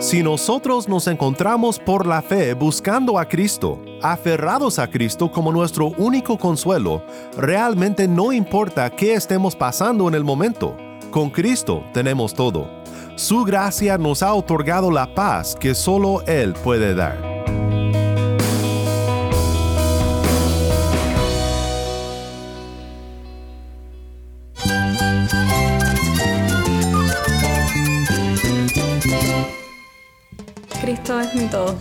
Si 0.00 0.22
nosotros 0.22 0.88
nos 0.88 1.06
encontramos 1.08 1.78
por 1.78 2.06
la 2.06 2.22
fe 2.22 2.54
buscando 2.54 3.18
a 3.18 3.28
Cristo, 3.28 3.78
aferrados 4.00 4.78
a 4.78 4.88
Cristo 4.88 5.30
como 5.30 5.52
nuestro 5.52 5.88
único 5.98 6.38
consuelo, 6.38 7.02
realmente 7.36 8.08
no 8.08 8.32
importa 8.32 8.88
qué 8.88 9.12
estemos 9.12 9.54
pasando 9.54 10.08
en 10.08 10.14
el 10.14 10.24
momento, 10.24 10.74
con 11.10 11.28
Cristo 11.28 11.84
tenemos 11.92 12.32
todo. 12.32 12.66
Su 13.14 13.44
gracia 13.44 13.98
nos 13.98 14.22
ha 14.22 14.32
otorgado 14.32 14.90
la 14.90 15.14
paz 15.14 15.54
que 15.54 15.74
solo 15.74 16.22
Él 16.26 16.54
puede 16.54 16.94
dar. 16.94 17.29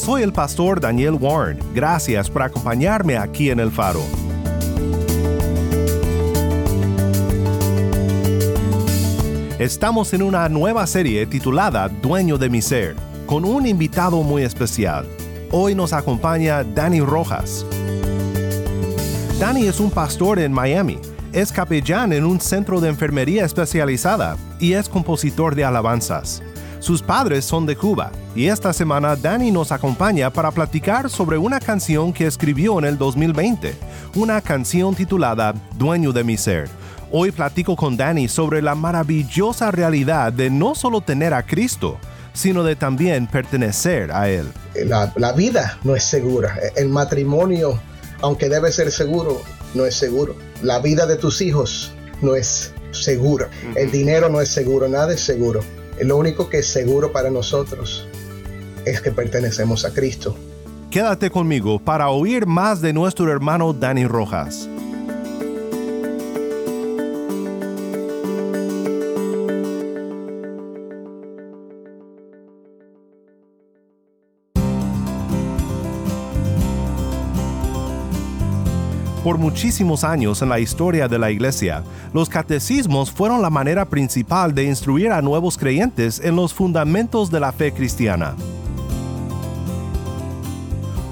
Soy 0.00 0.22
el 0.22 0.32
pastor 0.32 0.80
Daniel 0.80 1.18
Warren. 1.20 1.58
Gracias 1.74 2.30
por 2.30 2.42
acompañarme 2.42 3.18
aquí 3.18 3.50
en 3.50 3.60
El 3.60 3.70
Faro. 3.70 4.00
Estamos 9.58 10.14
en 10.14 10.22
una 10.22 10.48
nueva 10.48 10.86
serie 10.86 11.26
titulada 11.26 11.88
Dueño 11.88 12.38
de 12.38 12.48
mi 12.48 12.62
ser, 12.62 12.96
con 13.26 13.44
un 13.44 13.66
invitado 13.66 14.22
muy 14.22 14.42
especial. 14.42 15.06
Hoy 15.50 15.74
nos 15.74 15.92
acompaña 15.92 16.64
Danny 16.64 17.02
Rojas. 17.02 17.66
Danny 19.38 19.66
es 19.66 19.80
un 19.80 19.90
pastor 19.90 20.38
en 20.38 20.50
Miami, 20.50 20.98
es 21.34 21.52
capellán 21.52 22.14
en 22.14 22.24
un 22.24 22.40
centro 22.40 22.80
de 22.80 22.88
enfermería 22.88 23.44
especializada 23.44 24.38
y 24.58 24.72
es 24.72 24.88
compositor 24.88 25.54
de 25.54 25.64
alabanzas. 25.64 26.42
Sus 26.80 27.02
padres 27.02 27.44
son 27.44 27.66
de 27.66 27.76
Cuba 27.76 28.10
y 28.34 28.46
esta 28.46 28.72
semana 28.72 29.14
Danny 29.14 29.50
nos 29.50 29.70
acompaña 29.70 30.32
para 30.32 30.50
platicar 30.50 31.10
sobre 31.10 31.36
una 31.36 31.60
canción 31.60 32.10
que 32.10 32.26
escribió 32.26 32.78
en 32.78 32.86
el 32.86 32.96
2020, 32.96 33.74
una 34.14 34.40
canción 34.40 34.94
titulada 34.94 35.54
Dueño 35.76 36.10
de 36.12 36.24
mi 36.24 36.38
ser. 36.38 36.70
Hoy 37.12 37.32
platico 37.32 37.76
con 37.76 37.98
Danny 37.98 38.28
sobre 38.28 38.62
la 38.62 38.74
maravillosa 38.74 39.70
realidad 39.70 40.32
de 40.32 40.48
no 40.48 40.74
solo 40.74 41.02
tener 41.02 41.34
a 41.34 41.42
Cristo, 41.42 41.98
sino 42.32 42.64
de 42.64 42.76
también 42.76 43.26
pertenecer 43.26 44.10
a 44.10 44.30
Él. 44.30 44.50
La, 44.86 45.12
la, 45.16 45.32
vida 45.32 45.78
no 45.84 45.94
es 45.94 46.04
segura. 46.04 46.58
El 46.76 46.88
matrimonio, 46.88 47.78
aunque 48.22 48.48
debe 48.48 48.72
ser 48.72 48.90
seguro, 48.90 49.42
no 49.74 49.84
es 49.84 49.96
seguro. 49.96 50.34
La 50.62 50.78
vida 50.78 51.04
de 51.04 51.16
tus 51.16 51.42
hijos 51.42 51.92
no 52.22 52.36
es 52.36 52.72
segura. 52.92 53.50
El 53.76 53.90
dinero 53.90 54.30
no 54.30 54.40
es 54.40 54.48
seguro, 54.48 54.88
nada 54.88 55.12
es 55.12 55.20
seguro. 55.20 55.60
Lo 56.02 56.16
único 56.16 56.48
que 56.48 56.58
es 56.58 56.66
seguro 56.66 57.12
para 57.12 57.30
nosotros 57.30 58.06
es 58.86 59.00
que 59.00 59.10
pertenecemos 59.10 59.84
a 59.84 59.92
Cristo. 59.92 60.34
Quédate 60.90 61.30
conmigo 61.30 61.78
para 61.78 62.08
oír 62.08 62.46
más 62.46 62.80
de 62.80 62.92
nuestro 62.92 63.30
hermano 63.30 63.72
Danny 63.72 64.06
Rojas. 64.06 64.68
Por 79.24 79.36
muchísimos 79.36 80.02
años 80.02 80.40
en 80.40 80.48
la 80.48 80.60
historia 80.60 81.06
de 81.06 81.18
la 81.18 81.30
Iglesia, 81.30 81.82
los 82.14 82.30
catecismos 82.30 83.10
fueron 83.10 83.42
la 83.42 83.50
manera 83.50 83.84
principal 83.84 84.54
de 84.54 84.64
instruir 84.64 85.12
a 85.12 85.20
nuevos 85.20 85.58
creyentes 85.58 86.22
en 86.24 86.36
los 86.36 86.54
fundamentos 86.54 87.30
de 87.30 87.38
la 87.38 87.52
fe 87.52 87.70
cristiana. 87.70 88.34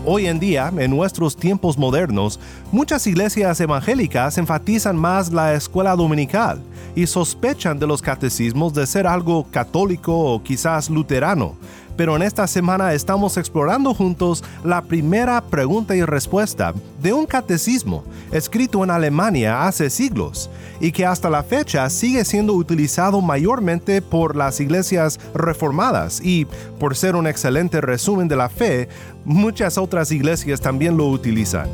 Hoy 0.07 0.27
en 0.27 0.41
día, 0.41 0.73
en 0.75 0.91
nuestros 0.91 1.37
tiempos 1.37 1.77
modernos, 1.77 2.41
muchas 2.73 3.07
iglesias 3.07 3.61
evangélicas 3.61 4.39
enfatizan 4.39 4.97
más 4.97 5.31
la 5.31 5.53
escuela 5.53 5.95
dominical 5.95 6.63
y 6.97 7.07
sospechan 7.07 7.79
de 7.79 7.87
los 7.87 8.01
catecismos 8.01 8.73
de 8.73 8.87
ser 8.87 9.07
algo 9.07 9.47
católico 9.51 10.19
o 10.19 10.43
quizás 10.43 10.89
luterano, 10.89 11.57
pero 11.99 12.15
en 12.15 12.23
esta 12.23 12.47
semana 12.47 12.95
estamos 12.95 13.37
explorando 13.37 13.93
juntos 13.93 14.45
la 14.63 14.83
primera 14.83 15.41
pregunta 15.41 15.97
y 15.97 16.05
respuesta 16.05 16.73
de 17.03 17.13
un 17.13 17.27
catecismo 17.27 18.05
escrito 18.31 18.85
en 18.85 18.91
Alemania 18.93 19.67
hace 19.67 19.91
siglos 19.91 20.49
y 20.81 20.93
que 20.93 21.05
hasta 21.05 21.29
la 21.29 21.43
fecha 21.43 21.91
sigue 21.91 22.25
siendo 22.25 22.53
utilizado 22.53 23.21
mayormente 23.21 24.01
por 24.01 24.37
las 24.37 24.61
iglesias 24.61 25.19
reformadas 25.35 26.21
y, 26.23 26.47
por 26.79 26.95
ser 26.95 27.17
un 27.17 27.27
excelente 27.27 27.81
resumen 27.81 28.29
de 28.29 28.37
la 28.37 28.49
fe, 28.49 28.89
muchas 29.25 29.77
otras 29.77 30.13
iglesias 30.13 30.61
también 30.61 30.97
lo 30.97 31.09
utilizan. 31.09 31.69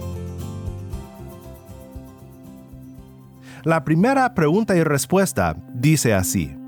La 3.62 3.84
primera 3.84 4.32
pregunta 4.32 4.74
y 4.74 4.82
respuesta 4.82 5.54
dice 5.74 6.14
así. 6.14 6.63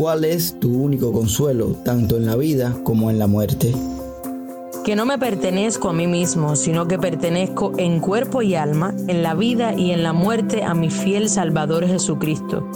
¿Cuál 0.00 0.24
es 0.24 0.58
tu 0.58 0.82
único 0.82 1.12
consuelo, 1.12 1.76
tanto 1.84 2.16
en 2.16 2.24
la 2.24 2.34
vida 2.34 2.74
como 2.84 3.10
en 3.10 3.18
la 3.18 3.26
muerte? 3.26 3.74
Que 4.82 4.96
no 4.96 5.04
me 5.04 5.18
pertenezco 5.18 5.90
a 5.90 5.92
mí 5.92 6.06
mismo, 6.06 6.56
sino 6.56 6.88
que 6.88 6.98
pertenezco 6.98 7.74
en 7.76 8.00
cuerpo 8.00 8.40
y 8.40 8.54
alma, 8.54 8.94
en 9.08 9.22
la 9.22 9.34
vida 9.34 9.74
y 9.74 9.90
en 9.90 10.02
la 10.02 10.14
muerte 10.14 10.64
a 10.64 10.72
mi 10.72 10.88
fiel 10.88 11.28
Salvador 11.28 11.86
Jesucristo. 11.86 12.66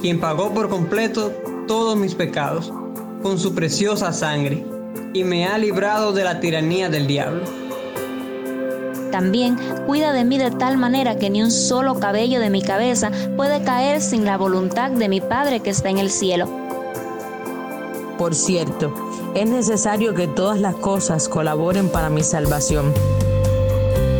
Quien 0.00 0.18
pagó 0.18 0.54
por 0.54 0.70
completo 0.70 1.30
todos 1.68 1.94
mis 1.94 2.14
pecados 2.14 2.72
con 3.22 3.38
su 3.38 3.54
preciosa 3.54 4.10
sangre 4.14 4.64
y 5.12 5.24
me 5.24 5.44
ha 5.44 5.58
librado 5.58 6.14
de 6.14 6.24
la 6.24 6.40
tiranía 6.40 6.88
del 6.88 7.06
diablo. 7.06 7.42
También 9.12 9.58
cuida 9.86 10.12
de 10.12 10.24
mí 10.24 10.38
de 10.38 10.50
tal 10.50 10.78
manera 10.78 11.18
que 11.18 11.28
ni 11.28 11.42
un 11.42 11.50
solo 11.50 12.00
cabello 12.00 12.40
de 12.40 12.48
mi 12.48 12.62
cabeza 12.62 13.10
puede 13.36 13.62
caer 13.62 14.00
sin 14.00 14.24
la 14.24 14.38
voluntad 14.38 14.90
de 14.90 15.08
mi 15.10 15.20
Padre 15.20 15.60
que 15.60 15.68
está 15.68 15.90
en 15.90 15.98
el 15.98 16.10
cielo. 16.10 16.48
Por 18.16 18.34
cierto, 18.34 18.94
es 19.34 19.46
necesario 19.46 20.14
que 20.14 20.28
todas 20.28 20.58
las 20.60 20.74
cosas 20.76 21.28
colaboren 21.28 21.90
para 21.90 22.08
mi 22.08 22.22
salvación. 22.22 22.94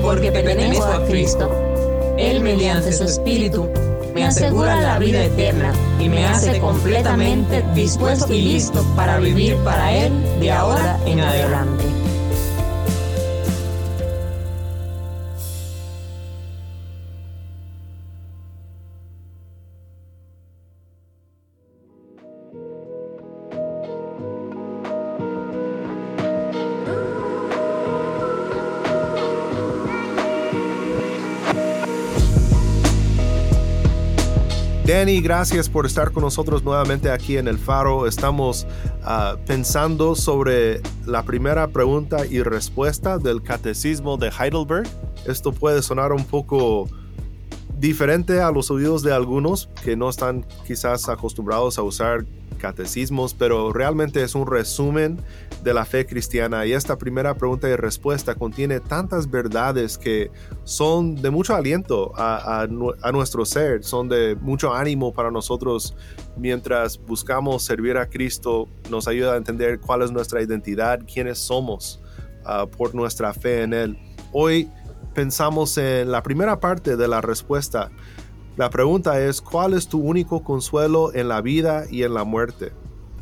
Porque 0.02 0.30
pertenezco 0.30 0.84
a 0.84 1.04
Cristo. 1.06 1.50
Él 2.18 2.42
mediante 2.42 2.92
su 2.92 3.04
Espíritu 3.04 3.70
me 4.14 4.24
asegura 4.24 4.78
la 4.78 4.98
vida 4.98 5.24
eterna 5.24 5.72
y 5.98 6.10
me 6.10 6.26
hace 6.26 6.60
completamente 6.60 7.64
dispuesto 7.74 8.30
y 8.34 8.42
listo 8.42 8.84
para 8.94 9.18
vivir 9.18 9.56
para 9.64 9.90
Él 9.96 10.12
de 10.38 10.52
ahora 10.52 10.98
en 11.06 11.20
adelante. 11.20 12.01
Danny, 34.86 35.20
gracias 35.20 35.68
por 35.68 35.86
estar 35.86 36.10
con 36.10 36.24
nosotros 36.24 36.64
nuevamente 36.64 37.08
aquí 37.08 37.36
en 37.36 37.46
El 37.46 37.56
Faro. 37.56 38.08
Estamos 38.08 38.66
uh, 39.04 39.38
pensando 39.46 40.16
sobre 40.16 40.80
la 41.06 41.22
primera 41.22 41.68
pregunta 41.68 42.26
y 42.26 42.42
respuesta 42.42 43.18
del 43.18 43.42
Catecismo 43.42 44.16
de 44.16 44.30
Heidelberg. 44.30 44.88
Esto 45.24 45.52
puede 45.52 45.82
sonar 45.82 46.12
un 46.12 46.24
poco 46.24 46.88
diferente 47.78 48.40
a 48.40 48.50
los 48.50 48.72
oídos 48.72 49.04
de 49.04 49.12
algunos 49.12 49.68
que 49.84 49.94
no 49.94 50.08
están 50.08 50.44
quizás 50.66 51.08
acostumbrados 51.08 51.78
a 51.78 51.82
usar 51.82 52.24
catecismos, 52.62 53.34
pero 53.34 53.72
realmente 53.72 54.22
es 54.22 54.36
un 54.36 54.46
resumen 54.46 55.20
de 55.64 55.74
la 55.74 55.84
fe 55.84 56.06
cristiana 56.06 56.64
y 56.64 56.72
esta 56.72 56.96
primera 56.96 57.34
pregunta 57.34 57.68
y 57.68 57.74
respuesta 57.74 58.36
contiene 58.36 58.78
tantas 58.78 59.28
verdades 59.28 59.98
que 59.98 60.30
son 60.62 61.16
de 61.16 61.30
mucho 61.30 61.56
aliento 61.56 62.12
a, 62.16 62.62
a 62.62 63.12
nuestro 63.12 63.44
ser, 63.44 63.82
son 63.82 64.08
de 64.08 64.36
mucho 64.40 64.72
ánimo 64.72 65.12
para 65.12 65.32
nosotros 65.32 65.96
mientras 66.36 66.98
buscamos 66.98 67.64
servir 67.64 67.96
a 67.96 68.08
Cristo, 68.08 68.68
nos 68.88 69.08
ayuda 69.08 69.34
a 69.34 69.36
entender 69.36 69.80
cuál 69.80 70.02
es 70.02 70.12
nuestra 70.12 70.40
identidad, 70.40 71.00
quiénes 71.12 71.38
somos 71.38 72.00
uh, 72.44 72.68
por 72.68 72.94
nuestra 72.94 73.34
fe 73.34 73.62
en 73.62 73.74
Él. 73.74 73.98
Hoy 74.32 74.70
pensamos 75.14 75.76
en 75.78 76.12
la 76.12 76.22
primera 76.22 76.60
parte 76.60 76.96
de 76.96 77.08
la 77.08 77.20
respuesta. 77.20 77.90
La 78.56 78.68
pregunta 78.68 79.18
es, 79.20 79.40
¿cuál 79.40 79.72
es 79.72 79.88
tu 79.88 79.98
único 80.00 80.44
consuelo 80.44 81.14
en 81.14 81.28
la 81.28 81.40
vida 81.40 81.84
y 81.90 82.02
en 82.02 82.12
la 82.12 82.24
muerte? 82.24 82.72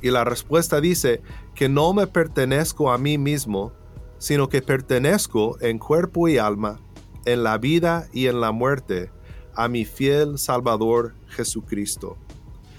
Y 0.03 0.11
la 0.11 0.25
respuesta 0.25 0.81
dice 0.81 1.23
que 1.55 1.69
no 1.69 1.93
me 1.93 2.06
pertenezco 2.06 2.91
a 2.91 2.99
mí 2.99 3.17
mismo, 3.17 3.73
sino 4.19 4.49
que 4.49 4.61
pertenezco 4.61 5.56
en 5.61 5.79
cuerpo 5.79 6.29
y 6.29 6.38
alma, 6.38 6.81
en 7.27 7.44
la 7.44 7.59
vida 7.59 8.09
y 8.12 8.27
en 8.27 8.41
la 8.41 8.50
muerte, 8.50 9.11
a 9.55 9.69
mi 9.69 9.85
fiel 9.85 10.38
Salvador 10.38 11.15
Jesucristo. 11.29 12.17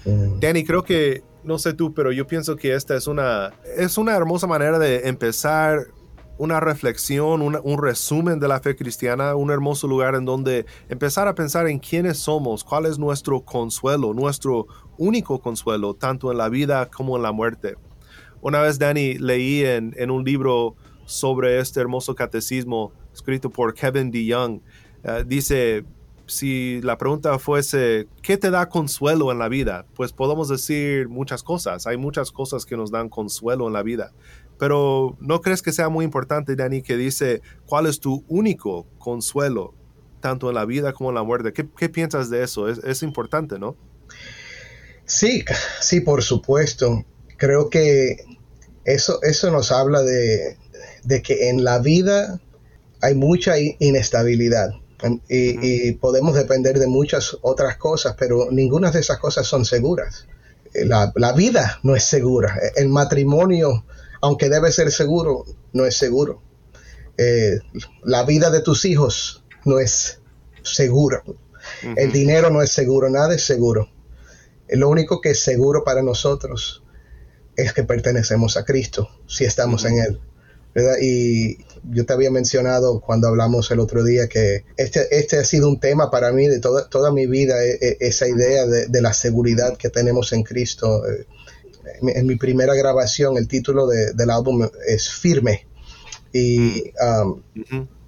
Mm. 0.04 0.40
Danny, 0.40 0.64
creo 0.64 0.82
que, 0.82 1.22
no 1.44 1.58
sé 1.58 1.72
tú, 1.72 1.94
pero 1.94 2.12
yo 2.12 2.26
pienso 2.26 2.56
que 2.56 2.74
esta 2.74 2.96
es 2.96 3.06
una, 3.06 3.52
es 3.76 3.96
una 3.96 4.14
hermosa 4.14 4.46
manera 4.46 4.78
de 4.78 5.08
empezar 5.08 5.86
una 6.42 6.58
reflexión, 6.58 7.40
un 7.40 7.78
resumen 7.80 8.40
de 8.40 8.48
la 8.48 8.58
fe 8.58 8.74
cristiana, 8.74 9.36
un 9.36 9.52
hermoso 9.52 9.86
lugar 9.86 10.16
en 10.16 10.24
donde 10.24 10.66
empezar 10.88 11.28
a 11.28 11.36
pensar 11.36 11.68
en 11.68 11.78
quiénes 11.78 12.18
somos, 12.18 12.64
cuál 12.64 12.86
es 12.86 12.98
nuestro 12.98 13.42
consuelo, 13.42 14.12
nuestro 14.12 14.66
único 14.98 15.40
consuelo, 15.40 15.94
tanto 15.94 16.32
en 16.32 16.38
la 16.38 16.48
vida 16.48 16.90
como 16.90 17.16
en 17.16 17.22
la 17.22 17.30
muerte. 17.30 17.76
Una 18.40 18.60
vez, 18.60 18.80
Danny, 18.80 19.18
leí 19.18 19.64
en, 19.64 20.10
un 20.10 20.24
libro 20.24 20.74
sobre 21.04 21.60
este 21.60 21.78
hermoso 21.78 22.16
catecismo 22.16 22.90
escrito 23.14 23.48
por 23.48 23.72
Kevin 23.72 24.10
DeYoung. 24.10 24.62
Uh, 25.04 25.22
dice, 25.24 25.84
si 26.26 26.80
la 26.82 26.98
pregunta 26.98 27.38
fuese, 27.38 28.08
¿qué 28.22 28.36
te 28.36 28.50
da 28.50 28.68
consuelo 28.68 29.30
en 29.30 29.38
la 29.38 29.48
vida? 29.48 29.86
Pues 29.94 30.12
podemos 30.12 30.48
decir 30.48 31.08
muchas 31.08 31.42
cosas. 31.42 31.86
Hay 31.86 31.98
muchas 31.98 32.32
cosas 32.32 32.64
que 32.64 32.76
nos 32.76 32.90
dan 32.90 33.08
consuelo 33.08 33.66
en 33.66 33.74
la 33.74 33.82
vida. 33.82 34.12
Pero 34.62 35.16
¿no 35.18 35.40
crees 35.40 35.60
que 35.60 35.72
sea 35.72 35.88
muy 35.88 36.04
importante, 36.04 36.54
Dani, 36.54 36.82
que 36.82 36.96
dice 36.96 37.42
cuál 37.66 37.88
es 37.88 37.98
tu 37.98 38.24
único 38.28 38.86
consuelo, 38.96 39.74
tanto 40.20 40.50
en 40.50 40.54
la 40.54 40.64
vida 40.64 40.92
como 40.92 41.08
en 41.08 41.16
la 41.16 41.24
muerte? 41.24 41.52
¿Qué, 41.52 41.88
piensas 41.88 42.30
de 42.30 42.44
eso? 42.44 42.68
Es, 42.68 43.02
importante, 43.02 43.58
¿no? 43.58 43.74
Sí, 45.04 45.44
sí, 45.80 46.00
por 46.00 46.22
supuesto. 46.22 47.04
Creo 47.38 47.70
que 47.70 48.18
eso, 48.84 49.20
eso 49.22 49.50
nos 49.50 49.72
habla 49.72 50.00
de, 50.02 50.56
que 51.24 51.48
en 51.48 51.64
la 51.64 51.80
vida 51.80 52.40
hay 53.00 53.16
mucha 53.16 53.54
inestabilidad. 53.58 54.70
Y, 55.28 55.90
podemos 55.94 56.36
depender 56.36 56.78
de 56.78 56.86
muchas 56.86 57.36
otras 57.42 57.78
cosas, 57.78 58.14
pero 58.16 58.52
ninguna 58.52 58.92
de 58.92 59.00
esas 59.00 59.18
cosas 59.18 59.44
son 59.44 59.64
seguras. 59.64 60.28
La, 60.72 61.12
la, 61.16 61.32
vida 61.32 61.80
no 61.82 61.96
es 61.96 62.04
segura. 62.04 62.56
El 62.76 62.90
matrimonio 62.90 63.84
aunque 64.22 64.48
debe 64.48 64.72
ser 64.72 64.90
seguro, 64.90 65.44
no 65.72 65.84
es 65.84 65.96
seguro. 65.96 66.40
Eh, 67.18 67.58
la 68.04 68.24
vida 68.24 68.50
de 68.50 68.62
tus 68.62 68.84
hijos 68.84 69.44
no 69.64 69.78
es 69.78 70.20
segura. 70.62 71.22
El 71.96 72.12
dinero 72.12 72.48
no 72.48 72.62
es 72.62 72.70
seguro, 72.70 73.10
nada 73.10 73.34
es 73.34 73.44
seguro. 73.44 73.90
Lo 74.68 74.88
único 74.88 75.20
que 75.20 75.30
es 75.30 75.40
seguro 75.40 75.84
para 75.84 76.02
nosotros 76.02 76.82
es 77.56 77.72
que 77.72 77.82
pertenecemos 77.82 78.56
a 78.56 78.64
Cristo, 78.64 79.08
si 79.26 79.44
estamos 79.44 79.84
en 79.84 79.98
Él. 79.98 80.20
Y 81.00 81.58
yo 81.90 82.06
te 82.06 82.12
había 82.12 82.30
mencionado 82.30 83.00
cuando 83.00 83.26
hablamos 83.28 83.70
el 83.72 83.80
otro 83.80 84.04
día 84.04 84.28
que 84.28 84.64
este, 84.76 85.18
este 85.18 85.38
ha 85.38 85.44
sido 85.44 85.68
un 85.68 85.80
tema 85.80 86.10
para 86.10 86.32
mí 86.32 86.46
de 86.46 86.60
toda, 86.60 86.88
toda 86.88 87.12
mi 87.12 87.26
vida, 87.26 87.62
e, 87.64 87.72
e, 87.80 87.96
esa 88.00 88.28
idea 88.28 88.66
de, 88.66 89.02
la 89.02 89.12
seguridad 89.12 89.76
que 89.76 89.90
tenemos 89.90 90.32
en 90.32 90.44
Cristo. 90.44 91.02
Eh, 91.06 91.26
en 91.84 92.26
mi 92.26 92.36
primera 92.36 92.74
grabación, 92.74 93.36
el 93.36 93.48
título 93.48 93.86
del 93.86 94.30
álbum 94.30 94.68
es 94.86 95.10
Firme. 95.10 95.66
Y, 96.32 96.92
um, 97.00 97.42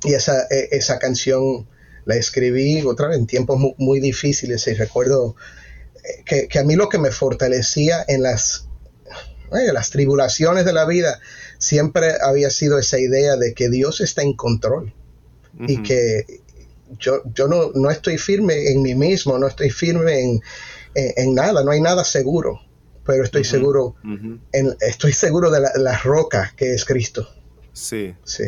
y 0.03 0.15
esa, 0.15 0.47
e, 0.51 0.69
esa 0.73 0.99
canción 0.99 1.69
la 2.05 2.17
escribí 2.17 2.83
otra 2.83 3.09
vez 3.09 3.19
en 3.19 3.27
tiempos 3.27 3.59
muy, 3.79 4.01
difíciles. 4.01 4.67
Y 4.67 4.75
recuerdo 4.75 5.37
eh, 6.29 6.47
que, 6.49 6.59
a 6.59 6.65
mí 6.65 6.77
lo 6.77 6.89
que 6.89 6.99
me 6.99 7.11
fortalecía 7.11 8.05
en 8.07 8.23
las, 8.23 8.69
eh, 9.53 9.73
las 9.73 9.91
tribulaciones 9.91 10.65
de 10.65 10.73
la 10.73 10.85
vida 10.85 11.21
siempre 11.59 12.15
había 12.23 12.51
sido 12.51 12.79
esa 12.79 12.99
idea 12.99 13.37
de 13.37 13.55
que 13.55 13.69
Dios 13.69 14.01
está 14.01 14.23
en 14.23 14.35
control. 14.35 14.95
Y 15.69 15.85
que 15.85 16.41
yo, 16.99 17.23
yo 17.33 17.47
no, 17.47 17.71
no, 17.77 17.89
estoy 17.89 18.19
firme 18.19 18.73
en 18.73 18.83
mí 18.83 18.97
mismo, 18.97 19.39
no 19.39 19.47
estoy 19.47 19.71
firme 19.71 20.21
en, 20.21 20.41
en 20.97 21.33
nada, 21.33 21.63
no 21.63 21.71
hay 21.71 21.81
nada 21.81 22.03
seguro 22.03 22.59
pero 23.05 23.25
estoy 23.25 23.45
seguro, 23.45 23.97
estoy 24.81 25.13
seguro 25.13 25.51
de 25.51 25.61
la, 25.61 25.99
roca 25.99 26.53
que 26.57 26.75
es 26.75 26.85
Cristo. 26.85 27.29
Sí. 27.73 28.15
Sí. 28.25 28.45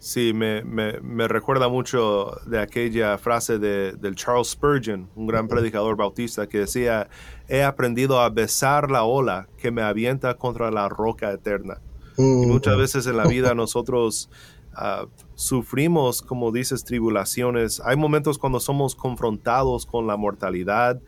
Sí, 0.00 0.32
me, 0.32 1.28
recuerda 1.28 1.68
mucho 1.68 2.40
de 2.46 2.58
aquella 2.58 3.18
frase 3.18 3.58
de, 3.58 3.92
del 3.92 4.14
Charles 4.14 4.48
Spurgeon, 4.48 5.10
un 5.14 5.26
gran 5.26 5.46
predicador 5.46 5.94
bautista, 5.94 6.48
que 6.48 6.60
decía, 6.60 7.10
he 7.48 7.62
aprendido 7.62 8.18
a 8.18 8.30
besar 8.30 8.90
la 8.90 9.04
ola 9.04 9.46
que 9.58 9.70
me 9.70 9.82
avienta 9.82 10.34
contra 10.34 10.70
la 10.70 10.88
roca 10.88 11.30
eterna. 11.30 11.82
Y 12.16 12.46
muchas 12.46 12.76
veces 12.78 13.06
en 13.06 13.18
la 13.18 13.26
vida 13.26 13.54
nosotros 13.54 14.30
ah, 14.74 15.06
sufrimos, 15.34 16.22
como 16.22 16.50
dices, 16.50 16.84
tribulaciones. 16.84 17.80
Hay 17.84 17.96
momentos 17.96 18.38
cuando 18.38 18.58
somos 18.58 18.94
confrontados 18.94 19.84
con 19.84 20.06
la 20.06 20.16
mortalidad, 20.16 21.00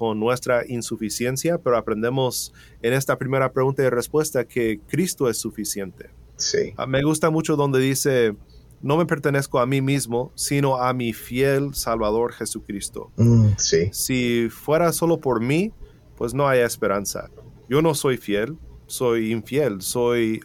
con 0.00 0.18
nuestra 0.18 0.64
insuficiencia, 0.66 1.58
pero 1.58 1.76
aprendemos 1.76 2.54
en 2.80 2.94
esta 2.94 3.18
primera 3.18 3.52
pregunta 3.52 3.82
y 3.82 3.90
respuesta 3.90 4.46
que 4.46 4.80
Cristo 4.88 5.28
es 5.28 5.36
suficiente. 5.36 6.08
Sí. 6.36 6.72
Ah, 6.78 6.86
me 6.86 7.02
gusta 7.02 7.28
mucho 7.28 7.54
donde 7.54 7.80
dice, 7.80 8.34
no 8.80 8.96
me 8.96 9.04
pertenezco 9.04 9.58
a 9.58 9.66
mí 9.66 9.82
mismo, 9.82 10.32
sino 10.34 10.80
a 10.80 10.94
mi 10.94 11.12
fiel 11.12 11.74
Salvador 11.74 12.32
Jesucristo. 12.32 13.10
Mm, 13.18 13.48
sí. 13.58 13.90
Si 13.92 14.48
fuera 14.48 14.90
solo 14.94 15.20
por 15.20 15.42
mí, 15.42 15.70
pues 16.16 16.32
no 16.32 16.48
hay 16.48 16.60
esperanza. 16.60 17.28
Yo 17.68 17.82
no 17.82 17.94
soy 17.94 18.16
fiel, 18.16 18.56
soy 18.86 19.32
infiel, 19.32 19.82
soy, 19.82 20.40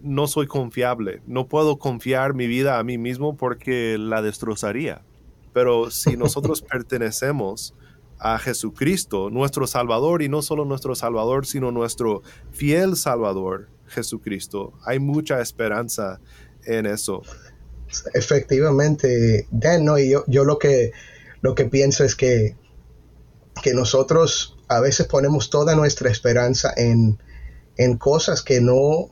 no 0.00 0.26
soy 0.26 0.46
confiable. 0.46 1.20
No 1.26 1.48
puedo 1.48 1.76
confiar 1.76 2.32
mi 2.32 2.46
vida 2.46 2.78
a 2.78 2.82
mí 2.82 2.96
mismo 2.96 3.36
porque 3.36 3.98
la 3.98 4.22
destrozaría. 4.22 5.02
Pero 5.52 5.90
si 5.90 6.16
nosotros 6.16 6.62
pertenecemos 6.62 7.74
a 8.24 8.38
Jesucristo, 8.38 9.28
nuestro 9.28 9.66
Salvador, 9.66 10.22
y 10.22 10.30
no 10.30 10.40
solo 10.40 10.64
nuestro 10.64 10.94
Salvador, 10.94 11.46
sino 11.46 11.70
nuestro 11.70 12.22
fiel 12.52 12.96
Salvador, 12.96 13.68
Jesucristo. 13.86 14.72
Hay 14.86 14.98
mucha 14.98 15.42
esperanza 15.42 16.20
en 16.64 16.86
eso. 16.86 17.20
Efectivamente, 18.14 19.46
Dan, 19.50 19.84
no, 19.84 19.98
y 19.98 20.08
yo, 20.08 20.24
yo 20.26 20.44
lo 20.46 20.58
que 20.58 20.92
lo 21.42 21.54
que 21.54 21.66
pienso 21.66 22.02
es 22.02 22.14
que, 22.14 22.56
que 23.62 23.74
nosotros 23.74 24.56
a 24.68 24.80
veces 24.80 25.06
ponemos 25.06 25.50
toda 25.50 25.76
nuestra 25.76 26.10
esperanza 26.10 26.72
en, 26.74 27.18
cosas 27.98 28.40
que 28.40 28.62
no, 28.62 29.10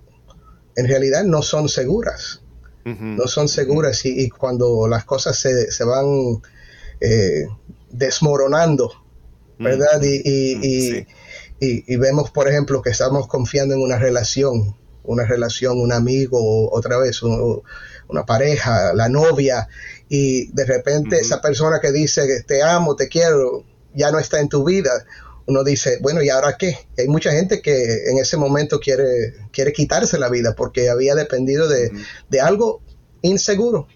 en 0.74 0.88
realidad 0.88 1.24
no 1.24 1.42
son 1.42 1.68
seguras. 1.68 2.40
No 2.84 3.28
son 3.28 3.48
seguras 3.48 4.06
y, 4.06 4.30
cuando 4.30 4.88
las 4.88 5.04
cosas 5.04 5.38
se, 5.38 5.70
se 5.70 5.84
van 5.84 6.42
eh, 7.00 7.46
desmoronando 7.90 9.01
¿verdad? 9.62 10.00
Y, 10.02 11.06
y, 11.60 11.96
vemos, 11.96 12.30
por 12.30 12.48
ejemplo, 12.48 12.82
que 12.82 12.90
estamos 12.90 13.28
confiando 13.28 13.74
en 13.74 13.80
una 13.80 13.98
relación, 13.98 14.76
una 15.04 15.24
relación, 15.24 15.80
un 15.80 15.92
amigo, 15.92 16.70
otra 16.72 16.98
vez, 16.98 17.22
una 17.22 18.26
pareja, 18.26 18.92
la 18.94 19.08
novia, 19.08 19.68
y 20.08 20.52
de 20.52 20.64
repente 20.64 21.18
esa 21.20 21.40
persona 21.40 21.78
que 21.80 21.92
dice, 21.92 22.42
te 22.42 22.62
amo, 22.62 22.96
te 22.96 23.08
quiero, 23.08 23.64
ya 23.94 24.10
no 24.10 24.18
está 24.18 24.40
en 24.40 24.48
tu 24.48 24.64
vida. 24.64 24.90
Uno 25.46 25.64
dice, 25.64 25.98
bueno, 26.00 26.22
¿y 26.22 26.28
ahora 26.28 26.56
qué? 26.58 26.76
hay 26.98 27.08
mucha 27.08 27.32
gente 27.32 27.62
que 27.62 28.10
en 28.10 28.18
ese 28.18 28.36
momento 28.36 28.78
quiere, 28.78 29.34
quiere 29.52 29.72
quitarse 29.72 30.18
la 30.18 30.28
vida 30.28 30.54
porque 30.54 30.88
había 30.88 31.14
dependido 31.14 31.68
de, 31.68 31.90
algo 32.40 32.82
inseguro. 33.22 33.86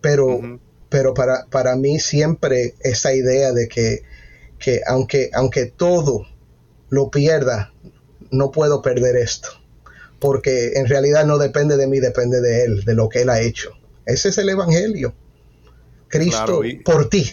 Pero, 0.00 0.60
pero 0.88 1.14
para, 1.14 1.46
para 1.50 1.76
mí 1.76 1.98
siempre 1.98 2.74
esa 2.80 3.14
idea 3.14 3.52
de 3.52 3.68
que 3.68 4.02
que 4.64 4.80
aunque, 4.86 5.30
aunque 5.34 5.66
todo 5.66 6.26
lo 6.88 7.10
pierda, 7.10 7.74
no 8.30 8.50
puedo 8.50 8.80
perder 8.80 9.14
esto, 9.16 9.48
porque 10.18 10.72
en 10.76 10.86
realidad 10.86 11.26
no 11.26 11.36
depende 11.36 11.76
de 11.76 11.86
mí, 11.86 12.00
depende 12.00 12.40
de 12.40 12.64
Él, 12.64 12.84
de 12.84 12.94
lo 12.94 13.10
que 13.10 13.22
Él 13.22 13.28
ha 13.28 13.42
hecho. 13.42 13.72
Ese 14.06 14.30
es 14.30 14.38
el 14.38 14.48
Evangelio. 14.48 15.14
Cristo 16.08 16.62
por 16.84 17.08
ti. 17.08 17.32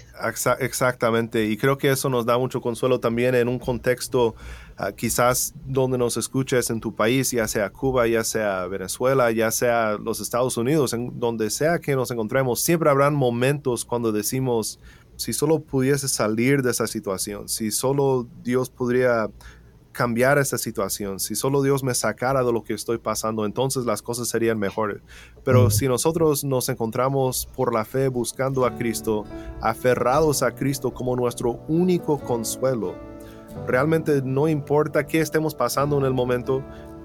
exactamente, 0.60 1.46
y 1.46 1.56
creo 1.56 1.78
que 1.78 1.92
eso 1.92 2.10
nos 2.10 2.26
da 2.26 2.38
mucho 2.38 2.62
consuelo 2.62 3.00
también 3.00 3.36
en 3.36 3.48
un 3.48 3.60
contexto 3.60 4.34
ah, 4.76 4.92
quizás 4.92 5.54
donde 5.66 6.00
nos 6.00 6.18
escuches 6.18 6.72
en 6.72 6.82
tu 6.82 6.96
país, 6.96 7.30
ya 7.30 7.48
sea 7.48 7.70
Cuba, 7.70 8.08
ya 8.08 8.24
sea 8.24 8.66
Venezuela, 8.66 9.30
ya 9.32 9.52
sea 9.52 9.98
los 10.04 10.20
Estados 10.20 10.58
Unidos, 10.58 10.94
en 10.94 11.20
donde 11.20 11.52
sea 11.52 11.78
que 11.78 11.96
nos 11.96 12.10
encontremos, 12.10 12.62
siempre 12.62 12.90
habrán 12.90 13.14
momentos 13.14 13.86
cuando 13.86 14.12
decimos, 14.12 14.80
si 15.22 15.34
solo 15.34 15.60
pudiese 15.60 16.08
salir 16.08 16.64
de 16.64 16.72
esa 16.72 16.88
situación, 16.88 17.48
si 17.48 17.70
solo 17.70 18.28
Dios 18.44 18.72
podría 18.72 19.30
cambiar 19.92 20.40
esa 20.40 20.58
situación, 20.58 21.20
si 21.20 21.36
solo 21.36 21.62
Dios 21.62 21.84
me 21.84 21.94
sacara 21.94 22.44
de 22.44 22.52
lo 22.52 22.64
que 22.64 22.74
estoy 22.74 22.98
pasando, 22.98 23.46
entonces 23.46 23.86
las 23.86 24.02
cosas 24.02 24.30
serían 24.30 24.58
mejores. 24.58 25.02
Pero 25.44 25.70
si 25.70 25.88
nosotros 25.88 26.44
nos 26.44 26.70
encontramos 26.70 27.48
por 27.56 27.72
la 27.74 27.86
fe 27.86 28.08
buscando 28.08 28.66
a 28.66 28.76
Cristo, 28.76 29.26
aferrados 29.62 30.42
a 30.42 30.56
Cristo 30.56 30.92
como 30.92 31.16
nuestro 31.16 31.60
único 31.68 32.20
consuelo, 32.20 32.96
realmente 33.68 34.22
no 34.24 34.48
importa 34.48 35.06
qué 35.06 35.20
estemos 35.20 35.54
pasando 35.54 36.00
en 36.00 36.06
el 36.06 36.14
momento, 36.14 36.64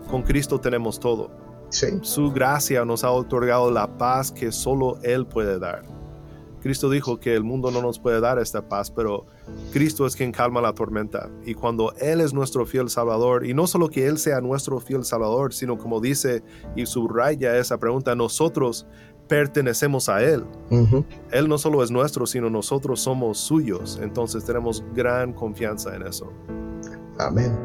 con 0.08 0.22
Cristo 0.22 0.58
tenemos 0.58 0.98
todo. 0.98 1.30
Su 2.00 2.30
gracia 2.30 2.84
nos 2.84 3.04
ha 3.04 3.10
otorgado 3.10 3.70
la 3.70 3.98
paz 3.98 4.30
que 4.30 4.52
solo 4.52 4.98
Él 5.02 5.26
puede 5.26 5.58
dar. 5.58 5.82
Cristo 6.66 6.90
dijo 6.90 7.20
que 7.20 7.32
el 7.32 7.44
mundo 7.44 7.70
no 7.70 7.80
nos 7.80 8.00
puede 8.00 8.18
dar 8.20 8.40
esta 8.40 8.68
paz, 8.68 8.90
pero 8.90 9.24
Cristo 9.72 10.04
es 10.04 10.16
quien 10.16 10.32
calma 10.32 10.60
la 10.60 10.72
tormenta. 10.72 11.30
Y 11.44 11.54
cuando 11.54 11.94
Él 12.00 12.20
es 12.20 12.34
nuestro 12.34 12.66
fiel 12.66 12.90
Salvador, 12.90 13.46
y 13.46 13.54
no 13.54 13.68
solo 13.68 13.88
que 13.88 14.08
Él 14.08 14.18
sea 14.18 14.40
nuestro 14.40 14.80
fiel 14.80 15.04
Salvador, 15.04 15.54
sino 15.54 15.78
como 15.78 16.00
dice 16.00 16.42
y 16.74 16.84
subraya 16.84 17.56
esa 17.56 17.78
pregunta, 17.78 18.16
nosotros 18.16 18.84
pertenecemos 19.28 20.08
a 20.08 20.24
Él. 20.24 20.44
Él 21.30 21.48
no 21.48 21.56
solo 21.56 21.84
es 21.84 21.92
nuestro, 21.92 22.26
sino 22.26 22.50
nosotros 22.50 22.98
somos 22.98 23.38
suyos. 23.38 24.00
Entonces 24.02 24.44
tenemos 24.44 24.82
gran 24.92 25.32
confianza 25.32 25.94
en 25.94 26.02
eso. 26.02 26.32
Amén. 27.16 27.56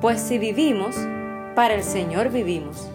Pues 0.00 0.20
si 0.20 0.38
vivimos, 0.38 0.94
para 1.56 1.74
el 1.74 1.82
Señor 1.82 2.30
vivimos 2.30 2.88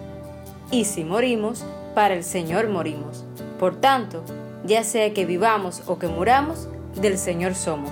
y 0.74 0.86
si 0.86 1.04
morimos, 1.04 1.64
para 1.94 2.16
el 2.16 2.24
Señor 2.24 2.68
morimos. 2.68 3.24
Por 3.60 3.76
tanto, 3.76 4.24
ya 4.66 4.84
sea 4.84 5.14
que 5.14 5.24
vivamos 5.24 5.84
o 5.86 6.00
que 6.00 6.08
muramos, 6.08 6.68
del 7.00 7.20
Señor 7.20 7.54
somos. 7.54 7.92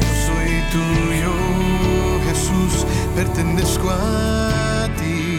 Yo 0.00 0.08
soy 0.26 0.52
tuyo, 0.72 1.32
Jesús, 2.26 2.84
pertenezco 3.14 3.88
a 3.90 4.88
ti. 4.98 5.38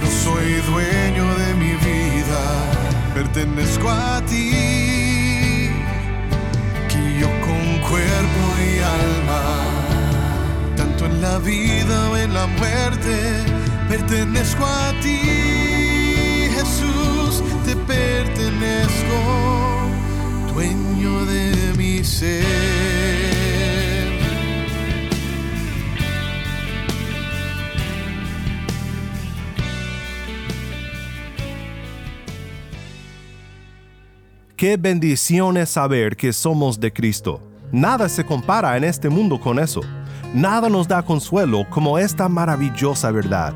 No 0.00 0.06
soy 0.06 0.60
dueño 0.70 1.24
de 1.42 1.54
mi 1.54 1.72
vida, 1.74 2.42
pertenezco 3.14 3.90
a 3.90 4.22
ti. 4.26 5.70
Que 6.88 7.18
yo 7.20 7.28
con 7.40 7.80
cuerpo 7.90 8.42
y 8.62 8.78
alma 8.78 9.25
vida 11.38 12.10
o 12.10 12.16
en 12.16 12.32
la 12.32 12.46
muerte, 12.46 13.44
pertenezco 13.88 14.64
a 14.64 14.92
ti, 15.02 15.18
Jesús, 16.54 17.42
te 17.64 17.76
pertenezco, 17.76 19.18
dueño 20.52 21.24
de 21.26 21.74
mi 21.76 22.04
ser. 22.04 22.86
Qué 34.56 34.78
bendición 34.78 35.58
es 35.58 35.68
saber 35.68 36.16
que 36.16 36.32
somos 36.32 36.80
de 36.80 36.90
Cristo. 36.90 37.42
Nada 37.72 38.08
se 38.08 38.24
compara 38.24 38.76
en 38.78 38.84
este 38.84 39.10
mundo 39.10 39.38
con 39.38 39.58
eso. 39.58 39.82
Nada 40.36 40.68
nos 40.68 40.86
da 40.86 41.02
consuelo 41.02 41.64
como 41.70 41.98
esta 41.98 42.28
maravillosa 42.28 43.10
verdad. 43.10 43.54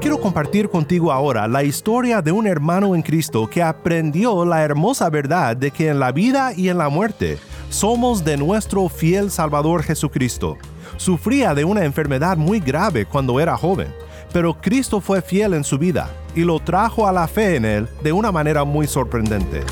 Quiero 0.00 0.20
compartir 0.20 0.68
contigo 0.68 1.10
ahora 1.10 1.48
la 1.48 1.64
historia 1.64 2.22
de 2.22 2.30
un 2.30 2.46
hermano 2.46 2.94
en 2.94 3.02
Cristo 3.02 3.50
que 3.50 3.60
aprendió 3.60 4.44
la 4.44 4.62
hermosa 4.62 5.10
verdad 5.10 5.56
de 5.56 5.72
que 5.72 5.88
en 5.88 5.98
la 5.98 6.12
vida 6.12 6.52
y 6.56 6.68
en 6.68 6.78
la 6.78 6.88
muerte 6.88 7.40
somos 7.70 8.24
de 8.24 8.36
nuestro 8.36 8.88
fiel 8.88 9.28
Salvador 9.28 9.82
Jesucristo. 9.82 10.58
Sufría 10.98 11.56
de 11.56 11.64
una 11.64 11.84
enfermedad 11.84 12.36
muy 12.36 12.60
grave 12.60 13.04
cuando 13.04 13.40
era 13.40 13.56
joven, 13.56 13.92
pero 14.32 14.54
Cristo 14.60 15.00
fue 15.00 15.22
fiel 15.22 15.54
en 15.54 15.64
su 15.64 15.76
vida 15.76 16.08
y 16.36 16.42
lo 16.42 16.60
trajo 16.60 17.08
a 17.08 17.12
la 17.12 17.26
fe 17.26 17.56
en 17.56 17.64
él 17.64 17.88
de 18.04 18.12
una 18.12 18.30
manera 18.30 18.62
muy 18.62 18.86
sorprendente. 18.86 19.62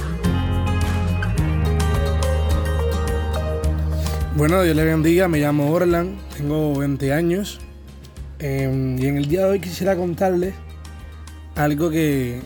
Bueno, 4.36 4.62
Dios 4.62 4.76
le 4.76 4.84
bendiga, 4.84 5.26
me 5.26 5.40
llamo 5.40 5.72
Orlan, 5.72 6.16
tengo 6.36 6.78
20 6.78 7.12
años 7.12 7.58
em, 8.38 8.96
y 8.96 9.06
en 9.06 9.16
el 9.16 9.26
día 9.26 9.40
de 9.40 9.50
hoy 9.50 9.60
quisiera 9.60 9.96
contarles 9.96 10.54
algo 11.56 11.90
que, 11.90 12.40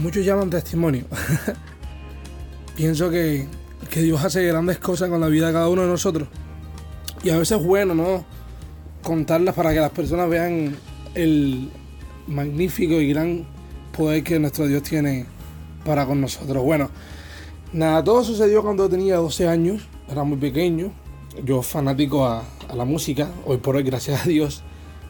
muchos 0.00 0.24
llaman 0.24 0.48
testimonio. 0.48 1.06
Pienso 2.76 3.10
que, 3.10 3.48
Dios 3.96 4.24
hace 4.24 4.46
grandes 4.46 4.78
cosas 4.78 5.10
con 5.10 5.20
la 5.20 5.26
vida 5.26 5.48
de 5.48 5.54
cada 5.54 5.68
uno 5.68 5.82
de 5.82 5.88
nosotros 5.88 6.28
y 7.24 7.30
a 7.30 7.38
veces 7.38 7.58
es 7.58 7.66
bueno, 7.66 7.96
¿no? 7.96 8.24
Contarlas 9.02 9.56
para 9.56 9.74
que 9.74 9.80
las 9.80 9.90
personas 9.90 10.30
vean 10.30 10.76
el 11.16 11.68
magnífico 12.28 12.94
y 12.94 13.08
gran 13.08 13.44
poder 13.90 14.22
que 14.22 14.38
nuestro 14.38 14.68
Dios 14.68 14.84
tiene 14.84 15.26
para 15.84 16.06
con 16.06 16.20
nosotros. 16.20 16.62
Bueno, 16.62 16.90
nada, 17.72 18.04
todo 18.04 18.22
sucedió 18.22 18.62
cuando 18.62 18.88
tenía 18.88 19.16
12 19.16 19.48
años, 19.48 19.88
era 20.08 20.22
muy 20.22 20.38
pequeño, 20.38 20.92
yo 21.44 21.62
fanático 21.62 22.24
a, 22.24 22.42
la 22.74 22.84
música, 22.84 23.30
hoy 23.46 23.58
por 23.58 23.76
hoy, 23.76 23.82
gracias 23.82 24.24
a 24.24 24.28
Dios, 24.28 24.62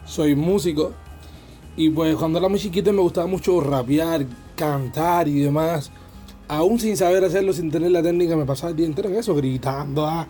soy 0.05 0.35
músico. 0.35 0.93
Y 1.75 1.89
pues 1.89 2.15
cuando 2.15 2.39
era 2.39 2.49
muy 2.49 2.59
chiquito 2.59 2.91
me 2.91 3.01
gustaba 3.01 3.27
mucho 3.27 3.61
rapear, 3.61 4.25
cantar 4.55 5.27
y 5.27 5.39
demás. 5.39 5.91
Aún 6.47 6.79
sin 6.79 6.97
saber 6.97 7.23
hacerlo, 7.23 7.53
sin 7.53 7.69
tener 7.71 7.91
la 7.91 8.01
técnica, 8.01 8.35
me 8.35 8.45
pasaba 8.45 8.71
el 8.71 8.75
día 8.75 8.85
entero 8.85 9.09
en 9.09 9.15
eso, 9.15 9.35
gritando, 9.35 10.05
ah, 10.05 10.27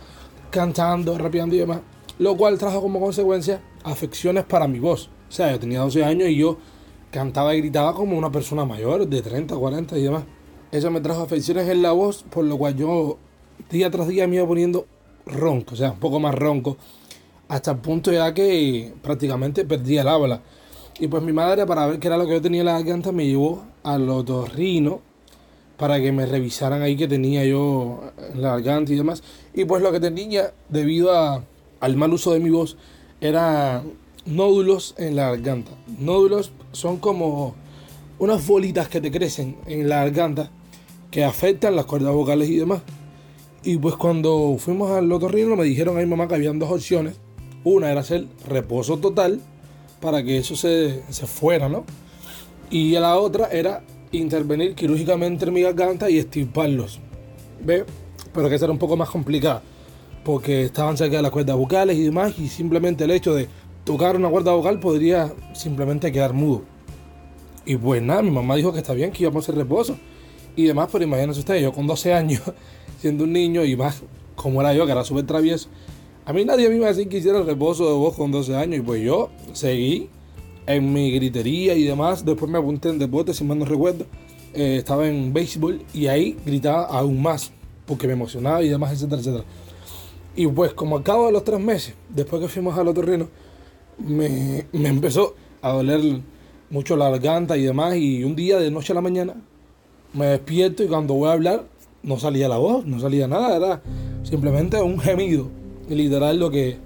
cantando, 0.52 1.18
rapeando 1.18 1.56
y 1.56 1.60
demás. 1.60 1.80
Lo 2.20 2.36
cual 2.36 2.58
trajo 2.58 2.82
como 2.82 3.00
consecuencia 3.00 3.62
afecciones 3.84 4.44
para 4.44 4.68
mi 4.68 4.80
voz. 4.80 5.10
O 5.30 5.32
sea, 5.32 5.52
yo 5.52 5.60
tenía 5.60 5.80
12 5.80 6.04
años 6.04 6.30
y 6.30 6.36
yo 6.36 6.58
cantaba 7.12 7.56
y 7.56 7.62
gritaba 7.62 7.94
como 7.94 8.18
una 8.18 8.32
persona 8.32 8.66
mayor, 8.66 9.08
de 9.08 9.22
30, 9.22 9.56
40 9.56 9.98
y 9.98 10.04
demás. 10.04 10.24
Eso 10.72 10.92
me 10.92 11.02
trajo 11.02 11.22
afecciones 11.22 11.68
en 11.70 11.82
la 11.82 11.94
voz, 11.94 12.24
por 12.30 12.44
lo 12.46 12.58
cual 12.58 12.76
yo 12.76 13.18
día 13.72 13.90
tras 13.90 14.08
día 14.08 14.28
me 14.28 14.36
iba 14.36 14.48
poniendo 14.48 14.86
ronco, 15.32 15.74
o 15.74 15.78
sea, 15.78 15.92
un 15.92 16.00
poco 16.00 16.20
más 16.20 16.36
ronco, 16.36 16.78
hasta 17.48 17.72
el 17.72 17.78
punto 17.78 18.12
ya 18.12 18.34
que 18.34 18.94
prácticamente 19.02 19.66
perdí 19.66 19.98
el 19.98 20.08
habla. 20.08 20.42
Y 21.00 21.08
pues 21.08 21.24
mi 21.24 21.32
madre, 21.32 21.66
para 21.66 21.88
ver 21.88 22.00
qué 22.00 22.08
era 22.08 22.18
lo 22.18 22.26
que 22.26 22.34
yo 22.34 22.42
tenía 22.42 22.62
en 22.62 22.66
la 22.66 22.74
garganta, 22.74 23.12
me 23.12 23.26
llevó 23.26 23.64
al 23.84 24.10
otorrino 24.10 25.02
para 25.78 26.02
que 26.02 26.12
me 26.12 26.26
revisaran 26.26 26.82
ahí 26.82 26.98
que 26.98 27.08
tenía 27.08 27.46
yo 27.46 28.02
en 28.34 28.42
la 28.42 28.50
garganta 28.50 28.92
y 28.92 28.98
demás. 28.98 29.24
Y 29.54 29.64
pues 29.64 29.82
lo 29.82 29.94
que 29.94 30.02
tenía, 30.02 30.54
debido 30.68 31.16
a, 31.16 31.44
al 31.80 31.96
mal 31.96 32.12
uso 32.12 32.34
de 32.34 32.42
mi 32.42 32.50
voz, 32.50 32.76
era 33.22 33.82
nódulos 34.26 34.94
en 34.98 35.16
la 35.16 35.30
garganta. 35.30 35.72
Nódulos 35.98 36.52
son 36.74 36.98
como 36.98 37.56
unas 38.20 38.46
bolitas 38.46 38.90
que 38.90 39.00
te 39.00 39.10
crecen 39.10 39.56
en 39.66 39.88
la 39.88 40.04
garganta 40.04 40.52
que 41.12 41.24
afectan 41.24 41.76
las 41.76 41.86
cuerdas 41.86 42.14
vocales 42.14 42.50
y 42.50 42.58
demás. 42.58 42.82
Y 43.64 43.78
pues 43.78 43.96
cuando 43.96 44.56
fuimos 44.58 44.92
al 44.92 45.12
otorrino 45.12 45.56
me 45.56 45.66
dijeron 45.66 45.98
a 45.98 46.00
mi 46.00 46.06
mamá 46.06 46.28
que 46.28 46.36
habían 46.36 46.60
dos 46.60 46.72
opciones. 46.72 47.16
Una 47.64 47.92
era 47.92 48.02
hacer 48.02 48.26
reposo 48.48 48.98
total 48.98 49.42
para 50.00 50.24
que 50.24 50.38
eso 50.38 50.56
se, 50.56 51.02
fuera, 51.26 51.68
¿no? 51.68 51.84
Y 52.70 52.92
la 52.92 53.18
otra 53.18 53.48
era 53.52 53.84
intervenir 54.12 54.76
quirúrgicamente 54.76 55.46
en 55.46 55.54
mi 55.54 55.62
garganta 55.62 56.10
y 56.10 56.18
estirparlos. 56.18 57.00
¿Ve? 57.64 57.86
Pero 58.34 58.48
que 58.48 58.56
era 58.56 58.72
un 58.72 58.78
poco 58.78 58.96
más 58.96 59.10
complicada. 59.10 59.62
Porque 60.24 60.66
estaban 60.66 60.96
cerca 60.96 61.18
de 61.18 61.24
las 61.24 61.32
cuerdas 61.32 61.58
vocales 61.58 61.98
y 61.98 62.04
demás. 62.04 62.40
Y 62.40 62.48
simplemente 62.48 63.04
el 63.04 63.12
hecho 63.12 63.34
de 63.34 63.50
tocar 63.84 64.16
una 64.16 64.30
cuerda 64.30 64.54
vocal 64.54 64.80
podría 64.80 65.34
simplemente 65.54 66.12
quedar 66.12 66.32
mudo. 66.32 66.62
Y 67.66 67.76
pues 67.76 68.02
nada, 68.02 68.22
mi 68.22 68.32
mamá 68.32 68.56
dijo 68.56 68.72
que 68.72 68.80
está 68.80 68.94
bien, 68.94 69.12
que 69.12 69.24
íbamos 69.24 69.44
a 69.44 69.46
hacer 69.46 69.56
reposo. 69.56 69.98
Y 70.60 70.66
demás, 70.66 70.90
pero 70.92 71.06
imagínense 71.06 71.40
ustedes, 71.40 71.62
yo 71.62 71.72
con 71.72 71.88
12 71.88 72.14
años 72.14 72.42
siendo 73.00 73.24
un 73.24 73.32
niño 73.32 73.64
y 73.64 73.78
más 73.78 74.02
como 74.36 74.60
era 74.60 74.74
yo, 74.74 74.86
que 74.86 74.92
era 74.92 75.06
súper 75.06 75.26
travieso. 75.26 75.70
A 76.26 76.34
mí 76.34 76.44
nadie 76.44 76.68
me 76.68 76.76
iba 76.76 76.88
a 76.88 76.90
decir 76.90 77.08
que 77.08 77.20
hiciera 77.20 77.40
el 77.40 77.46
reposo 77.46 77.88
de 77.88 77.94
voz 77.94 78.18
con 78.18 78.30
12 78.30 78.58
años 78.58 78.80
y 78.80 78.82
pues 78.82 79.02
yo 79.02 79.30
seguí 79.54 80.10
en 80.68 80.92
mi 80.92 81.12
gritería 81.12 81.76
y 81.76 81.84
demás. 81.86 82.26
Después 82.26 82.52
me 82.52 82.58
apunté 82.58 82.90
en 82.90 83.00
deporte, 83.00 83.34
si 83.34 83.46
mal 83.46 83.58
no 83.58 83.64
recuerdo. 83.64 84.06
Eh, 84.54 84.76
estaba 84.80 85.08
en 85.08 85.32
béisbol 85.32 85.82
y 85.94 86.08
ahí 86.08 86.36
gritaba 86.46 86.88
aún 86.88 87.22
más 87.22 87.54
porque 87.86 88.06
me 88.08 88.12
emocionaba 88.12 88.62
y 88.62 88.68
demás, 88.68 88.92
etcétera. 89.02 89.46
Y 90.36 90.46
pues 90.48 90.74
como 90.74 90.98
al 90.98 91.04
de 91.06 91.32
los 91.32 91.46
tres 91.46 91.62
meses, 91.62 91.94
después 92.10 92.42
que 92.42 92.50
fuimos 92.50 92.78
al 92.78 92.90
otorrino, 92.90 93.30
me, 93.98 94.66
me 94.74 94.90
empezó 94.90 95.36
a 95.62 95.72
doler 95.72 96.20
mucho 96.70 96.98
la 96.98 97.10
garganta 97.10 97.56
y 97.56 97.64
demás. 97.64 97.96
Y 97.96 98.26
un 98.26 98.36
día 98.36 98.60
de 98.60 98.70
noche 98.70 98.92
a 98.92 98.96
la 98.96 99.02
mañana 99.02 99.36
me 100.14 100.28
despierto 100.28 100.84
y 100.84 100.88
cuando 100.88 101.14
voy 101.14 101.30
a 101.30 101.34
hablar 101.34 101.66
no 102.04 102.18
salía 102.18 102.48
la 102.48 102.58
voz, 102.58 102.86
no 102.86 103.00
salía 103.00 103.28
nada, 103.28 103.56
era 103.56 103.82
simplemente 104.24 104.82
un 104.82 105.00
gemido. 105.00 105.48
Literal 105.90 106.40
lo 106.40 106.52
que, 106.52 106.78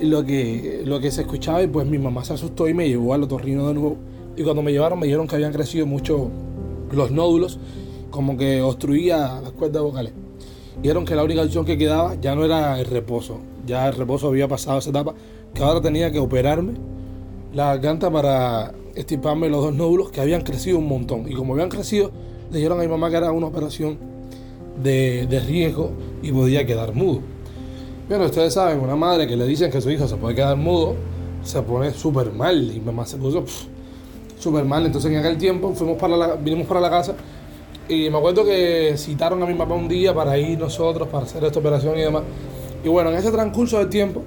lo 0.00 0.24
que, 0.24 0.82
lo 0.84 1.00
que 1.00 1.10
se 1.10 1.22
escuchaba 1.22 1.62
y 1.62 1.66
pues 1.66 1.86
mi 1.86 1.98
mamá 1.98 2.24
se 2.24 2.34
asustó 2.34 2.68
y 2.68 2.74
me 2.74 2.88
llevó 2.88 3.14
al 3.14 3.24
otorrino 3.24 3.66
de 3.68 3.74
nuevo. 3.74 3.96
Y 4.36 4.42
cuando 4.42 4.62
me 4.62 4.72
llevaron 4.72 4.98
me 4.98 5.06
dijeron 5.06 5.26
que 5.26 5.34
habían 5.34 5.52
crecido 5.52 5.86
mucho 5.86 6.30
los 6.92 7.10
nódulos, 7.10 7.58
como 8.10 8.36
que 8.36 8.62
obstruía 8.62 9.40
las 9.42 9.52
cuerdas 9.52 9.82
vocales. 9.82 10.12
Dijeron 10.80 11.04
que 11.04 11.16
la 11.16 11.24
única 11.24 11.42
opción 11.42 11.64
que 11.64 11.76
quedaba 11.76 12.14
ya 12.20 12.34
no 12.34 12.44
era 12.44 12.78
el 12.78 12.86
reposo, 12.86 13.38
ya 13.66 13.88
el 13.88 13.94
reposo 13.94 14.28
había 14.28 14.46
pasado 14.46 14.78
esa 14.78 14.90
etapa, 14.90 15.14
que 15.52 15.62
ahora 15.62 15.80
tenía 15.80 16.12
que 16.12 16.20
operarme 16.20 16.74
la 17.52 17.74
garganta 17.74 18.10
para 18.10 18.72
estiparme 18.94 19.48
los 19.48 19.64
dos 19.64 19.74
nódulos 19.74 20.10
que 20.10 20.20
habían 20.20 20.42
crecido 20.42 20.78
un 20.78 20.88
montón. 20.88 21.30
Y 21.30 21.34
como 21.34 21.54
habían 21.54 21.68
crecido, 21.68 22.12
le 22.50 22.56
dijeron 22.56 22.78
a 22.78 22.82
mi 22.82 22.88
mamá 22.88 23.10
que 23.10 23.16
era 23.16 23.32
una 23.32 23.46
operación 23.46 23.98
de, 24.82 25.26
de 25.26 25.40
riesgo 25.40 25.90
y 26.22 26.32
podía 26.32 26.64
quedar 26.66 26.94
mudo. 26.94 27.20
Bueno, 28.08 28.24
ustedes 28.24 28.54
saben, 28.54 28.80
una 28.80 28.96
madre 28.96 29.26
que 29.26 29.36
le 29.36 29.46
dicen 29.46 29.70
que 29.70 29.80
su 29.80 29.90
hijo 29.90 30.08
se 30.08 30.16
puede 30.16 30.34
quedar 30.34 30.56
mudo, 30.56 30.94
se 31.42 31.60
pone 31.62 31.90
súper 31.92 32.32
mal. 32.32 32.56
Y 32.70 32.80
mi 32.80 32.86
mamá 32.86 33.04
se 33.04 33.16
puso 33.16 33.44
súper 34.38 34.64
mal. 34.64 34.86
Entonces 34.86 35.10
en 35.10 35.18
aquel 35.18 35.36
tiempo 35.36 35.72
fuimos 35.74 35.98
para 35.98 36.16
la, 36.16 36.34
vinimos 36.34 36.66
para 36.66 36.80
la 36.80 36.90
casa 36.90 37.14
y 37.88 38.10
me 38.10 38.18
acuerdo 38.18 38.44
que 38.44 38.94
citaron 38.96 39.42
a 39.42 39.46
mi 39.46 39.54
papá 39.54 39.74
un 39.74 39.88
día 39.88 40.14
para 40.14 40.36
ir 40.36 40.58
nosotros, 40.58 41.08
para 41.08 41.24
hacer 41.24 41.42
esta 41.44 41.58
operación 41.58 41.96
y 41.98 42.02
demás. 42.02 42.22
Y 42.84 42.88
bueno, 42.88 43.10
en 43.10 43.16
ese 43.16 43.30
transcurso 43.30 43.78
del 43.78 43.88
tiempo, 43.88 44.24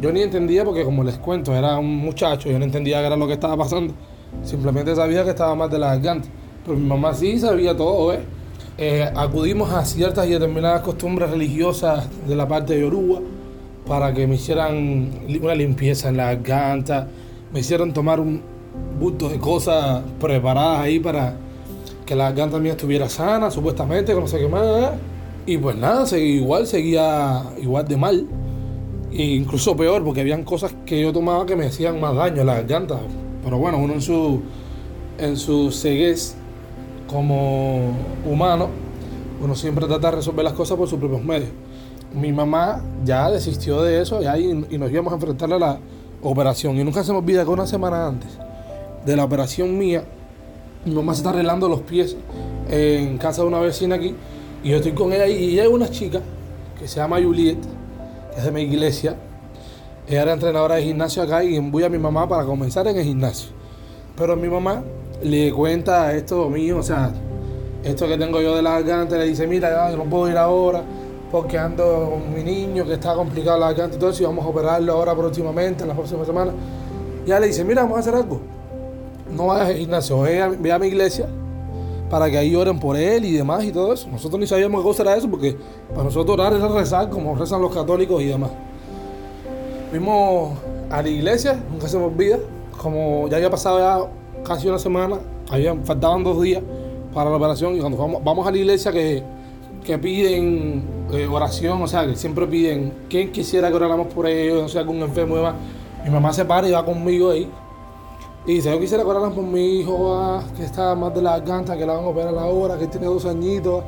yo 0.00 0.10
ni 0.10 0.22
entendía 0.22 0.64
porque 0.64 0.84
como 0.84 1.04
les 1.04 1.18
cuento, 1.18 1.54
era 1.54 1.78
un 1.78 1.96
muchacho, 1.96 2.50
yo 2.50 2.58
no 2.58 2.64
entendía 2.64 3.00
qué 3.00 3.06
era 3.06 3.16
lo 3.16 3.26
que 3.26 3.34
estaba 3.34 3.56
pasando. 3.56 3.94
Simplemente 4.42 4.96
sabía 4.96 5.22
que 5.22 5.30
estaba 5.30 5.54
mal 5.54 5.70
de 5.70 5.78
la 5.78 5.88
garganta. 5.88 6.28
Pero 6.64 6.78
mi 6.78 6.86
mamá 6.86 7.14
sí 7.14 7.38
sabía 7.38 7.76
todo, 7.76 8.12
¿eh? 8.12 8.20
Eh, 8.76 9.08
acudimos 9.14 9.70
a 9.72 9.84
ciertas 9.84 10.26
y 10.26 10.30
determinadas 10.30 10.82
costumbres 10.82 11.30
religiosas 11.30 12.08
de 12.26 12.34
la 12.34 12.48
parte 12.48 12.74
de 12.74 12.80
Yoruba 12.80 13.20
para 13.86 14.12
que 14.12 14.26
me 14.26 14.34
hicieran 14.34 15.10
una 15.40 15.54
limpieza 15.54 16.08
en 16.08 16.16
la 16.16 16.34
garganta, 16.34 17.06
me 17.52 17.60
hicieron 17.60 17.92
tomar 17.92 18.18
un 18.18 18.42
bulto 18.98 19.28
de 19.28 19.38
cosas 19.38 20.02
preparadas 20.18 20.80
ahí 20.80 20.98
para 20.98 21.36
que 22.04 22.16
la 22.16 22.24
garganta 22.24 22.58
mía 22.58 22.72
estuviera 22.72 23.08
sana, 23.08 23.50
supuestamente, 23.50 24.14
que 24.14 24.20
no 24.20 24.26
sé 24.26 24.46
más. 24.48 24.92
Y 25.46 25.58
pues 25.58 25.76
nada, 25.76 26.06
igual 26.18 26.66
seguía 26.66 27.42
igual 27.60 27.86
de 27.86 27.96
mal. 27.96 28.26
E 29.12 29.22
incluso 29.22 29.76
peor, 29.76 30.02
porque 30.02 30.22
habían 30.22 30.42
cosas 30.42 30.74
que 30.84 31.00
yo 31.00 31.12
tomaba 31.12 31.46
que 31.46 31.54
me 31.54 31.66
hacían 31.66 32.00
más 32.00 32.16
daño 32.16 32.40
en 32.40 32.46
la 32.46 32.54
garganta. 32.54 32.98
Pero 33.44 33.58
bueno, 33.58 33.78
uno 33.78 33.94
en 33.94 34.00
su, 34.00 34.42
en 35.18 35.36
su 35.36 35.70
ceguez 35.70 36.36
como 37.08 37.92
humano, 38.24 38.68
uno 39.42 39.54
siempre 39.54 39.86
trata 39.86 40.10
de 40.10 40.16
resolver 40.16 40.44
las 40.44 40.54
cosas 40.54 40.76
por 40.76 40.88
sus 40.88 40.98
propios 40.98 41.22
medios. 41.22 41.50
Mi 42.12 42.32
mamá 42.32 42.82
ya 43.04 43.30
desistió 43.30 43.82
de 43.82 44.00
eso 44.00 44.20
y, 44.22 44.66
y 44.70 44.78
nos 44.78 44.90
íbamos 44.90 45.12
a 45.12 45.16
enfrentar 45.16 45.52
a 45.52 45.58
la 45.58 45.78
operación. 46.22 46.78
Y 46.78 46.84
nunca 46.84 47.02
se 47.04 47.12
me 47.12 47.18
olvida 47.18 47.44
que 47.44 47.50
una 47.50 47.66
semana 47.66 48.06
antes 48.06 48.30
de 49.04 49.16
la 49.16 49.24
operación 49.24 49.76
mía, 49.76 50.04
mi 50.84 50.94
mamá 50.94 51.14
se 51.14 51.20
está 51.20 51.30
arreglando 51.30 51.68
los 51.68 51.80
pies 51.80 52.16
en 52.68 53.18
casa 53.18 53.42
de 53.42 53.48
una 53.48 53.60
vecina 53.60 53.96
aquí 53.96 54.14
y 54.64 54.70
yo 54.70 54.76
estoy 54.76 54.92
con 54.92 55.12
ella 55.12 55.26
y 55.26 55.58
es 55.58 55.68
una 55.68 55.90
chica 55.90 56.22
que 56.78 56.88
se 56.88 56.96
llama 56.96 57.20
Juliet, 57.22 57.58
que 58.32 58.38
es 58.38 58.44
de 58.44 58.50
mi 58.50 58.62
iglesia. 58.62 59.14
Ella 60.08 60.22
era 60.22 60.32
entrenadora 60.32 60.76
de 60.76 60.84
gimnasio 60.84 61.22
acá 61.22 61.44
y 61.44 61.58
voy 61.58 61.82
a 61.84 61.90
mi 61.90 61.98
mamá 61.98 62.26
para 62.26 62.46
comenzar 62.46 62.86
en 62.88 62.96
el 62.96 63.04
gimnasio. 63.04 63.50
Pero 64.16 64.36
mi 64.36 64.48
mamá 64.48 64.82
le 65.24 65.52
cuenta 65.52 66.12
esto 66.14 66.48
mío, 66.50 66.78
o 66.78 66.82
sea, 66.82 67.10
esto 67.82 68.06
que 68.06 68.16
tengo 68.18 68.40
yo 68.40 68.54
de 68.54 68.62
la 68.62 68.80
garganta, 68.80 69.16
le 69.16 69.24
dice, 69.24 69.46
mira, 69.46 69.90
yo 69.90 69.96
no 69.96 70.04
puedo 70.04 70.30
ir 70.30 70.36
ahora 70.36 70.82
porque 71.30 71.58
ando 71.58 72.10
con 72.12 72.34
mi 72.34 72.44
niño 72.44 72.84
que 72.84 72.92
está 72.92 73.14
complicado 73.14 73.58
la 73.58 73.66
garganta 73.68 73.96
y 73.96 73.98
todo 73.98 74.10
eso 74.10 74.22
y 74.22 74.26
vamos 74.26 74.44
a 74.44 74.48
operarlo 74.48 74.92
ahora 74.92 75.14
próximamente, 75.14 75.82
en 75.82 75.88
las 75.88 75.96
próximas 75.96 76.26
semanas. 76.26 76.54
Y 77.24 77.28
ella 77.28 77.40
le 77.40 77.48
dice, 77.48 77.64
mira, 77.64 77.82
vamos 77.82 77.96
a 77.96 78.00
hacer 78.00 78.14
algo. 78.14 78.40
No 79.34 79.46
vayas 79.46 79.70
al 79.70 79.76
gimnasio, 79.76 80.20
ve 80.20 80.42
a, 80.42 80.48
ve 80.48 80.72
a 80.72 80.78
mi 80.78 80.88
iglesia 80.88 81.26
para 82.10 82.30
que 82.30 82.38
ahí 82.38 82.54
oren 82.54 82.78
por 82.78 82.96
él 82.96 83.24
y 83.24 83.32
demás 83.32 83.64
y 83.64 83.72
todo 83.72 83.94
eso. 83.94 84.08
Nosotros 84.08 84.38
ni 84.38 84.46
sabíamos 84.46 84.82
qué 84.82 84.86
cosa 84.86 85.02
era 85.02 85.16
eso 85.16 85.28
porque 85.28 85.56
para 85.90 86.04
nosotros 86.04 86.38
orar 86.38 86.52
es 86.52 86.60
rezar 86.60 87.08
como 87.08 87.34
rezan 87.34 87.62
los 87.62 87.74
católicos 87.74 88.22
y 88.22 88.26
demás. 88.26 88.50
Fuimos 89.90 90.52
a 90.90 91.02
la 91.02 91.08
iglesia, 91.08 91.58
nunca 91.70 91.88
se 91.88 91.98
me 91.98 92.04
olvida, 92.04 92.38
como 92.80 93.26
ya 93.28 93.38
había 93.38 93.50
pasado 93.50 93.78
ya 93.78 94.10
casi 94.44 94.68
una 94.68 94.78
semana, 94.78 95.18
habían, 95.50 95.84
faltaban 95.84 96.22
dos 96.22 96.40
días 96.42 96.62
para 97.12 97.30
la 97.30 97.36
operación 97.36 97.76
y 97.76 97.80
cuando 97.80 97.98
vamos, 97.98 98.22
vamos 98.22 98.46
a 98.46 98.50
la 98.50 98.58
iglesia 98.58 98.92
que, 98.92 99.22
que 99.84 99.98
piden 99.98 100.82
eh, 101.12 101.26
oración, 101.26 101.82
o 101.82 101.86
sea, 101.86 102.06
que 102.06 102.16
siempre 102.16 102.46
piden, 102.46 102.92
¿quién 103.08 103.30
quisiera 103.30 103.68
que 103.68 103.76
oráramos 103.76 104.12
por 104.12 104.26
ellos? 104.26 104.62
No 104.62 104.68
sé, 104.68 104.78
algún 104.78 104.96
enfermo 105.02 105.34
y 105.34 105.38
demás. 105.38 105.54
Mi 106.04 106.10
mamá 106.10 106.32
se 106.32 106.44
para 106.44 106.68
y 106.68 106.72
va 106.72 106.84
conmigo 106.84 107.30
ahí. 107.30 107.50
Y 108.46 108.54
dice, 108.54 108.70
yo 108.70 108.78
quisiera 108.78 109.02
que 109.02 109.08
oraran 109.08 109.32
por 109.32 109.44
mi 109.44 109.80
hijo, 109.80 110.14
ah, 110.14 110.42
que 110.56 110.64
está 110.64 110.94
más 110.94 111.14
de 111.14 111.22
la 111.22 111.38
garganta, 111.38 111.76
que 111.78 111.86
la 111.86 111.94
van 111.94 112.04
a 112.04 112.08
operar 112.08 112.36
ahora, 112.36 112.78
que 112.78 112.86
tiene 112.86 113.06
dos 113.06 113.24
añitos. 113.24 113.84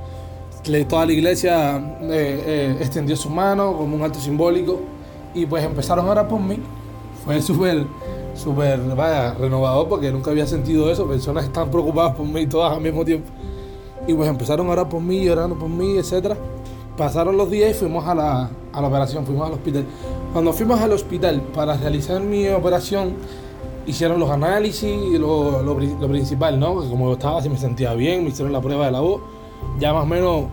Toda 0.89 1.07
la 1.07 1.13
iglesia 1.13 1.77
eh, 2.03 2.43
eh, 2.47 2.77
extendió 2.81 3.17
su 3.17 3.31
mano 3.31 3.77
como 3.77 3.95
un 3.95 4.03
acto 4.03 4.19
simbólico 4.19 4.81
y 5.33 5.47
pues 5.47 5.63
empezaron 5.63 6.09
a 6.09 6.11
orar 6.11 6.29
por 6.29 6.41
mí. 6.41 6.59
Fue 7.25 7.41
súper 7.41 7.87
súper, 8.37 8.79
vaya, 8.95 9.35
renovador 9.35 9.89
porque 9.89 10.11
nunca 10.11 10.31
había 10.31 10.47
sentido 10.47 10.91
eso, 10.91 11.07
personas 11.07 11.45
están 11.45 11.71
preocupadas 11.71 12.15
por 12.15 12.27
mí 12.27 12.47
todas 12.47 12.73
al 12.73 12.81
mismo 12.81 13.05
tiempo. 13.05 13.29
Y 14.07 14.15
pues 14.15 14.29
empezaron 14.29 14.69
a 14.69 14.71
orar 14.71 14.89
por 14.89 15.01
mí, 15.01 15.29
orando 15.29 15.59
por 15.59 15.69
mí, 15.69 15.99
etc. 15.99 16.35
Pasaron 16.97 17.37
los 17.37 17.51
días 17.51 17.71
y 17.73 17.75
fuimos 17.75 18.07
a 18.07 18.15
la, 18.15 18.51
a 18.73 18.81
la 18.81 18.89
operación, 18.89 19.27
fuimos 19.27 19.47
al 19.47 19.55
hospital. 19.55 19.85
Cuando 20.33 20.53
fuimos 20.53 20.81
al 20.81 20.93
hospital 20.93 21.43
para 21.55 21.77
realizar 21.77 22.21
mi 22.21 22.49
operación, 22.49 23.15
hicieron 23.87 24.19
los 24.19 24.31
análisis 24.31 24.85
y 24.85 25.19
lo, 25.19 25.63
lo, 25.63 25.79
lo 25.79 26.09
principal, 26.09 26.59
¿no? 26.59 26.75
Como 26.75 27.09
yo 27.09 27.15
estaba, 27.15 27.43
si 27.43 27.49
me 27.49 27.57
sentía 27.57 27.95
bien, 27.95 28.23
me 28.23 28.31
hicieron 28.31 28.53
la 28.53 28.61
prueba 28.61 28.87
de 28.87 28.93
la 28.93 29.01
voz, 29.01 29.21
ya 29.79 29.93
más 29.93 30.05
o 30.05 30.07
menos 30.07 30.45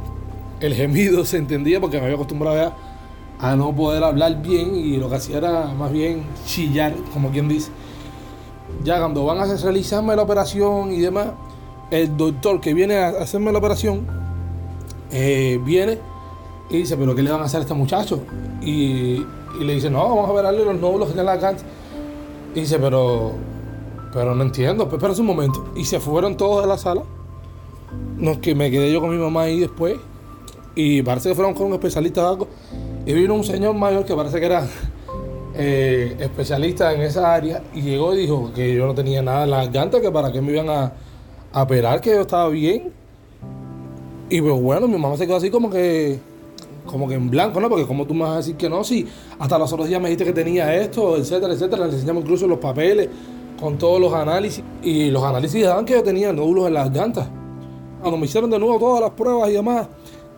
el 0.59 0.73
gemido 0.73 1.25
se 1.25 1.37
entendía 1.37 1.79
porque 1.79 1.97
me 1.97 2.03
había 2.03 2.15
acostumbrado 2.15 2.55
ya 2.57 2.75
a 3.43 3.57
no 3.57 3.75
poder 3.75 4.01
hablar 4.05 4.41
bien 4.41 4.73
y 4.73 4.95
lo 4.95 5.09
que 5.09 5.15
hacía 5.15 5.37
era 5.37 5.65
más 5.65 5.91
bien 5.91 6.23
chillar, 6.45 6.95
como 7.13 7.29
quien 7.29 7.49
dice. 7.49 7.71
Ya 8.85 8.99
cuando 8.99 9.25
van 9.25 9.37
a 9.37 9.45
realizarme 9.45 10.15
la 10.15 10.21
operación 10.21 10.93
y 10.93 11.01
demás, 11.01 11.27
el 11.91 12.15
doctor 12.15 12.61
que 12.61 12.73
viene 12.73 12.95
a 12.95 13.09
hacerme 13.09 13.51
la 13.51 13.57
operación 13.57 14.07
eh, 15.11 15.59
viene 15.65 15.99
y 16.69 16.77
dice, 16.77 16.95
pero 16.95 17.13
¿qué 17.13 17.21
le 17.21 17.31
van 17.31 17.41
a 17.41 17.43
hacer 17.43 17.59
a 17.59 17.63
este 17.63 17.73
muchacho? 17.73 18.21
Y, 18.61 19.25
y 19.59 19.63
le 19.63 19.73
dice, 19.73 19.89
no, 19.89 19.99
vamos 20.07 20.29
a 20.29 20.41
verle 20.41 20.63
los 20.63 20.79
nódulos 20.79 21.09
que 21.09 21.13
tiene 21.13 21.25
la 21.25 21.35
garganta. 21.35 21.63
Y 22.55 22.61
dice, 22.61 22.79
pero, 22.79 23.33
pero 24.13 24.35
no 24.35 24.43
entiendo, 24.43 24.87
pues 24.87 25.03
espera 25.03 25.19
un 25.19 25.25
momento. 25.27 25.65
Y 25.75 25.83
se 25.83 25.99
fueron 25.99 26.37
todos 26.37 26.61
de 26.61 26.67
la 26.69 26.77
sala. 26.77 27.03
No, 28.17 28.39
que 28.39 28.55
me 28.55 28.71
quedé 28.71 28.89
yo 28.91 29.01
con 29.01 29.09
mi 29.09 29.17
mamá 29.17 29.43
ahí 29.43 29.59
después. 29.59 29.97
Y 30.75 31.01
parece 31.01 31.29
que 31.29 31.35
fueron 31.35 31.53
con 31.53 31.67
un 31.67 31.73
especialista. 31.73 32.37
Y 33.05 33.13
vino 33.13 33.33
un 33.33 33.43
señor 33.43 33.75
mayor 33.75 34.05
que 34.05 34.15
parece 34.15 34.39
que 34.39 34.45
era 34.45 34.67
eh, 35.55 36.15
especialista 36.19 36.93
en 36.93 37.01
esa 37.01 37.33
área. 37.33 37.63
Y 37.73 37.81
llegó 37.81 38.13
y 38.13 38.19
dijo 38.19 38.51
que 38.53 38.73
yo 38.73 38.85
no 38.85 38.95
tenía 38.95 39.21
nada 39.21 39.43
en 39.43 39.51
la 39.51 39.65
garganta, 39.65 40.01
que 40.01 40.11
para 40.11 40.31
qué 40.31 40.41
me 40.41 40.53
iban 40.53 40.69
a, 40.69 40.93
a 41.51 41.63
operar, 41.63 42.01
que 42.01 42.11
yo 42.11 42.21
estaba 42.21 42.49
bien. 42.49 42.91
Y 44.29 44.41
pues 44.41 44.61
bueno, 44.61 44.87
mi 44.87 44.97
mamá 44.97 45.17
se 45.17 45.25
quedó 45.25 45.37
así 45.37 45.49
como 45.49 45.69
que 45.69 46.19
como 46.85 47.07
que 47.07 47.15
en 47.15 47.29
blanco, 47.29 47.59
¿no? 47.59 47.69
Porque 47.69 47.85
como 47.85 48.05
tú 48.05 48.13
me 48.13 48.21
vas 48.21 48.31
a 48.31 48.37
decir 48.37 48.55
que 48.57 48.69
no, 48.69 48.83
si 48.83 49.07
hasta 49.39 49.57
los 49.57 49.71
otros 49.71 49.87
días 49.87 50.01
me 50.01 50.09
dijiste 50.09 50.25
que 50.25 50.33
tenía 50.33 50.75
esto, 50.75 51.17
etcétera, 51.17 51.53
etcétera, 51.53 51.87
le 51.87 51.93
enseñamos 51.93 52.23
incluso 52.23 52.47
los 52.47 52.59
papeles 52.59 53.09
con 53.59 53.77
todos 53.77 53.99
los 53.99 54.13
análisis 54.13 54.63
y 54.81 55.09
los 55.09 55.23
análisis 55.23 55.63
daban 55.63 55.85
que 55.85 55.93
yo 55.93 56.03
tenía 56.03 56.33
nódulos 56.33 56.67
en 56.67 56.73
las 56.73 56.91
garganta. 56.91 57.29
Cuando 58.01 58.17
me 58.17 58.25
hicieron 58.25 58.49
de 58.49 58.59
nuevo 58.59 58.77
todas 58.79 59.01
las 59.01 59.11
pruebas 59.11 59.49
y 59.49 59.53
demás, 59.53 59.87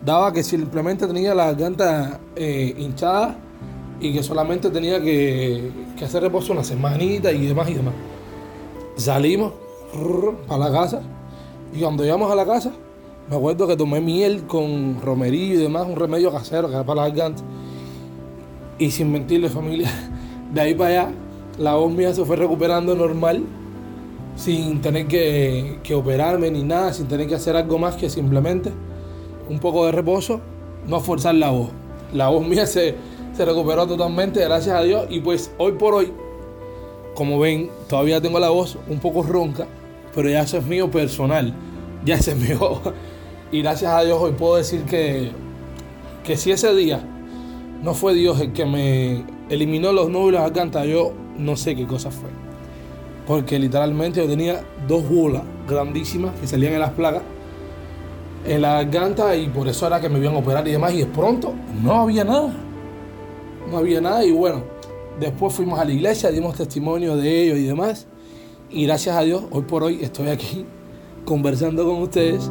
daba 0.03 0.31
que 0.33 0.43
simplemente 0.43 1.07
tenía 1.07 1.33
la 1.33 1.45
garganta 1.47 2.19
eh, 2.35 2.75
hinchada 2.77 3.37
y 3.99 4.13
que 4.13 4.23
solamente 4.23 4.69
tenía 4.69 5.01
que, 5.01 5.71
que, 5.97 6.05
hacer 6.05 6.21
reposo 6.23 6.53
una 6.53 6.63
semanita 6.63 7.31
y 7.31 7.45
demás 7.47 7.69
y 7.69 7.75
demás. 7.75 7.93
Salimos 8.97 9.53
para 10.47 10.69
la 10.69 10.71
casa 10.71 11.01
y 11.73 11.79
cuando 11.79 12.03
llegamos 12.03 12.31
a 12.31 12.35
la 12.35 12.45
casa, 12.45 12.71
me 13.29 13.35
acuerdo 13.35 13.67
que 13.67 13.75
tomé 13.75 14.01
miel 14.01 14.43
con 14.43 15.01
romerillo 15.01 15.55
y 15.55 15.57
demás, 15.57 15.87
un 15.87 15.95
remedio 15.95 16.31
casero 16.31 16.67
que 16.67 16.75
era 16.75 16.85
para 16.85 17.01
la 17.01 17.07
garganta. 17.07 17.41
Y 18.77 18.91
sin 18.91 19.11
mentirle, 19.11 19.49
familia, 19.49 19.89
de 20.53 20.61
ahí 20.61 20.75
para 20.75 20.89
allá, 20.89 21.11
la 21.57 21.75
voz 21.75 21.91
mía 21.91 22.13
se 22.13 22.23
fue 22.25 22.35
recuperando 22.35 22.93
normal, 22.95 23.43
sin 24.35 24.81
tener 24.81 25.07
que, 25.07 25.79
que 25.81 25.95
operarme 25.95 26.51
ni 26.51 26.63
nada, 26.63 26.93
sin 26.93 27.07
tener 27.07 27.27
que 27.27 27.35
hacer 27.35 27.55
algo 27.55 27.79
más 27.79 27.95
que 27.95 28.09
simplemente 28.09 28.71
un 29.49 29.59
poco 29.59 29.85
de 29.85 29.91
reposo, 29.91 30.41
no 30.87 30.99
forzar 30.99 31.35
la 31.35 31.49
voz. 31.49 31.69
la 32.13 32.29
voz 32.29 32.45
mía 32.45 32.65
se, 32.65 32.95
se 33.33 33.45
recuperó 33.45 33.87
totalmente, 33.87 34.41
gracias 34.41 34.75
a 34.75 34.81
Dios. 34.83 35.07
Y 35.09 35.19
pues 35.19 35.51
hoy 35.57 35.73
por 35.73 35.93
hoy, 35.93 36.11
como 37.15 37.39
ven, 37.39 37.69
todavía 37.87 38.21
tengo 38.21 38.39
la 38.39 38.49
voz 38.49 38.77
un 38.87 38.99
poco 38.99 39.23
ronca, 39.23 39.67
pero 40.13 40.29
ya 40.29 40.41
eso 40.41 40.57
es 40.57 40.65
mío 40.65 40.89
personal, 40.89 41.53
ya 42.05 42.15
es 42.15 42.35
mío. 42.35 42.81
Y 43.51 43.61
gracias 43.61 43.91
a 43.91 44.03
Dios 44.03 44.19
hoy 44.21 44.31
puedo 44.33 44.55
decir 44.55 44.83
que, 44.83 45.31
que 46.23 46.37
si 46.37 46.51
ese 46.51 46.73
día 46.75 47.03
no 47.83 47.93
fue 47.93 48.13
Dios 48.13 48.39
el 48.41 48.53
que 48.53 48.65
me 48.65 49.23
eliminó 49.49 49.91
los 49.91 50.09
nódulos 50.09 50.41
garganta, 50.41 50.85
yo 50.85 51.13
no 51.37 51.55
sé 51.55 51.75
qué 51.75 51.85
cosa 51.85 52.11
fue. 52.11 52.29
Porque 53.27 53.59
literalmente 53.59 54.21
yo 54.21 54.27
tenía 54.27 54.63
dos 54.87 55.07
bolas 55.07 55.43
grandísimas 55.67 56.39
que 56.39 56.47
salían 56.47 56.73
en 56.73 56.79
las 56.79 56.91
plagas 56.91 57.23
en 58.45 58.61
la 58.61 58.83
garganta 58.83 59.35
y 59.35 59.47
por 59.47 59.67
eso 59.67 59.87
era 59.87 59.99
que 59.99 60.09
me 60.09 60.19
iban 60.19 60.35
a 60.35 60.39
operar 60.39 60.67
y 60.67 60.71
demás. 60.71 60.93
Y 60.93 60.99
de 60.99 61.05
pronto 61.05 61.53
no 61.83 61.93
había 61.93 62.23
nada. 62.23 62.53
No 63.69 63.77
había 63.77 63.99
nada 63.99 64.23
y 64.23 64.31
bueno, 64.31 64.63
después 65.19 65.53
fuimos 65.53 65.79
a 65.79 65.85
la 65.85 65.91
iglesia, 65.91 66.29
dimos 66.29 66.55
testimonio 66.55 67.17
de 67.17 67.43
ellos 67.43 67.57
y 67.57 67.63
demás. 67.63 68.07
Y 68.69 68.85
gracias 68.85 69.15
a 69.15 69.21
Dios, 69.21 69.43
hoy 69.51 69.63
por 69.63 69.83
hoy 69.83 69.99
estoy 70.01 70.29
aquí 70.29 70.65
conversando 71.25 71.85
con 71.85 72.01
ustedes 72.01 72.49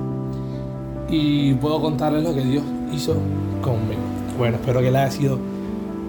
y 1.09 1.55
puedo 1.55 1.81
contarles 1.81 2.25
lo 2.25 2.35
que 2.35 2.43
Dios 2.43 2.65
hizo 2.93 3.15
conmigo. 3.63 4.03
Bueno, 4.37 4.57
espero 4.57 4.81
que 4.81 4.91
les 4.91 5.01
haya 5.01 5.11
sido 5.11 5.39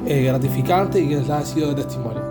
eh, 0.08 0.24
gratificante 0.24 1.00
y 1.00 1.10
que 1.10 1.18
les 1.18 1.30
haya 1.30 1.46
sido 1.46 1.70
de 1.70 1.84
testimonio. 1.84 2.25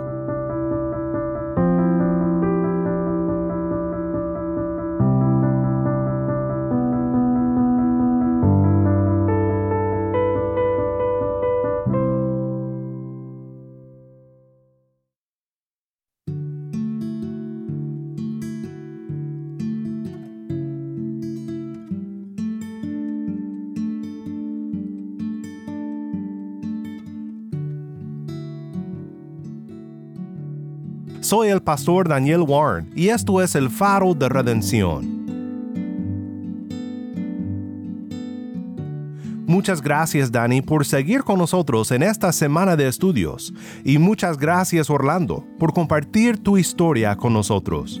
Soy 31.25 31.47
el 31.47 31.59
pastor 31.59 32.07
Daniel 32.07 32.41
Warren 32.41 32.91
y 32.95 33.09
esto 33.09 33.41
es 33.41 33.55
el 33.55 33.71
faro 33.71 34.13
de 34.13 34.29
redención. 34.29 35.25
Muchas 39.47 39.81
gracias 39.81 40.31
Dani 40.31 40.61
por 40.61 40.85
seguir 40.85 41.23
con 41.23 41.39
nosotros 41.39 41.89
en 41.89 42.03
esta 42.03 42.31
semana 42.31 42.75
de 42.75 42.87
estudios 42.87 43.55
y 43.83 43.97
muchas 43.97 44.37
gracias 44.37 44.87
Orlando 44.91 45.43
por 45.57 45.73
compartir 45.73 46.37
tu 46.37 46.59
historia 46.59 47.15
con 47.15 47.33
nosotros. 47.33 47.99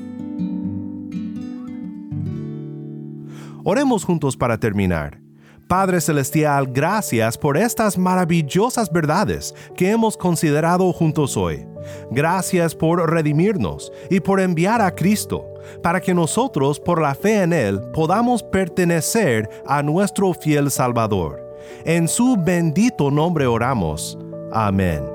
Oremos 3.63 4.03
juntos 4.03 4.37
para 4.37 4.59
terminar. 4.59 5.19
Padre 5.67 5.99
Celestial, 5.99 6.67
gracias 6.67 7.39
por 7.39 7.57
estas 7.57 7.97
maravillosas 7.97 8.91
verdades 8.91 9.55
que 9.75 9.89
hemos 9.89 10.15
considerado 10.15 10.93
juntos 10.93 11.35
hoy. 11.35 11.65
Gracias 12.11 12.75
por 12.75 13.09
redimirnos 13.09 13.91
y 14.09 14.19
por 14.19 14.39
enviar 14.39 14.81
a 14.81 14.93
Cristo, 14.93 15.45
para 15.81 16.01
que 16.01 16.13
nosotros, 16.13 16.79
por 16.79 17.01
la 17.01 17.15
fe 17.15 17.41
en 17.41 17.53
Él, 17.53 17.81
podamos 17.93 18.43
pertenecer 18.43 19.49
a 19.65 19.81
nuestro 19.81 20.33
fiel 20.33 20.71
Salvador. 20.71 21.41
En 21.85 22.07
su 22.07 22.37
bendito 22.37 23.11
nombre 23.11 23.47
oramos. 23.47 24.17
Amén. 24.51 25.14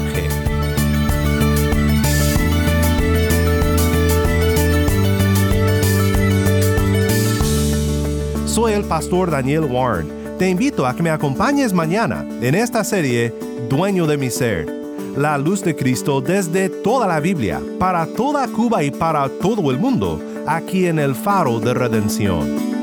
Soy 8.51 8.73
el 8.73 8.83
pastor 8.83 9.31
Daniel 9.31 9.63
Warren. 9.63 10.11
Te 10.37 10.49
invito 10.49 10.85
a 10.85 10.93
que 10.93 11.01
me 11.01 11.09
acompañes 11.09 11.71
mañana 11.71 12.27
en 12.41 12.53
esta 12.53 12.83
serie 12.83 13.33
Dueño 13.69 14.05
de 14.05 14.17
mi 14.17 14.29
Ser. 14.29 14.67
La 15.15 15.37
luz 15.37 15.63
de 15.63 15.73
Cristo 15.73 16.19
desde 16.19 16.67
toda 16.67 17.07
la 17.07 17.21
Biblia, 17.21 17.61
para 17.79 18.05
toda 18.05 18.45
Cuba 18.49 18.83
y 18.83 18.91
para 18.91 19.29
todo 19.29 19.71
el 19.71 19.79
mundo, 19.79 20.21
aquí 20.45 20.87
en 20.87 20.99
el 20.99 21.15
faro 21.15 21.61
de 21.61 21.73
redención. 21.73 22.80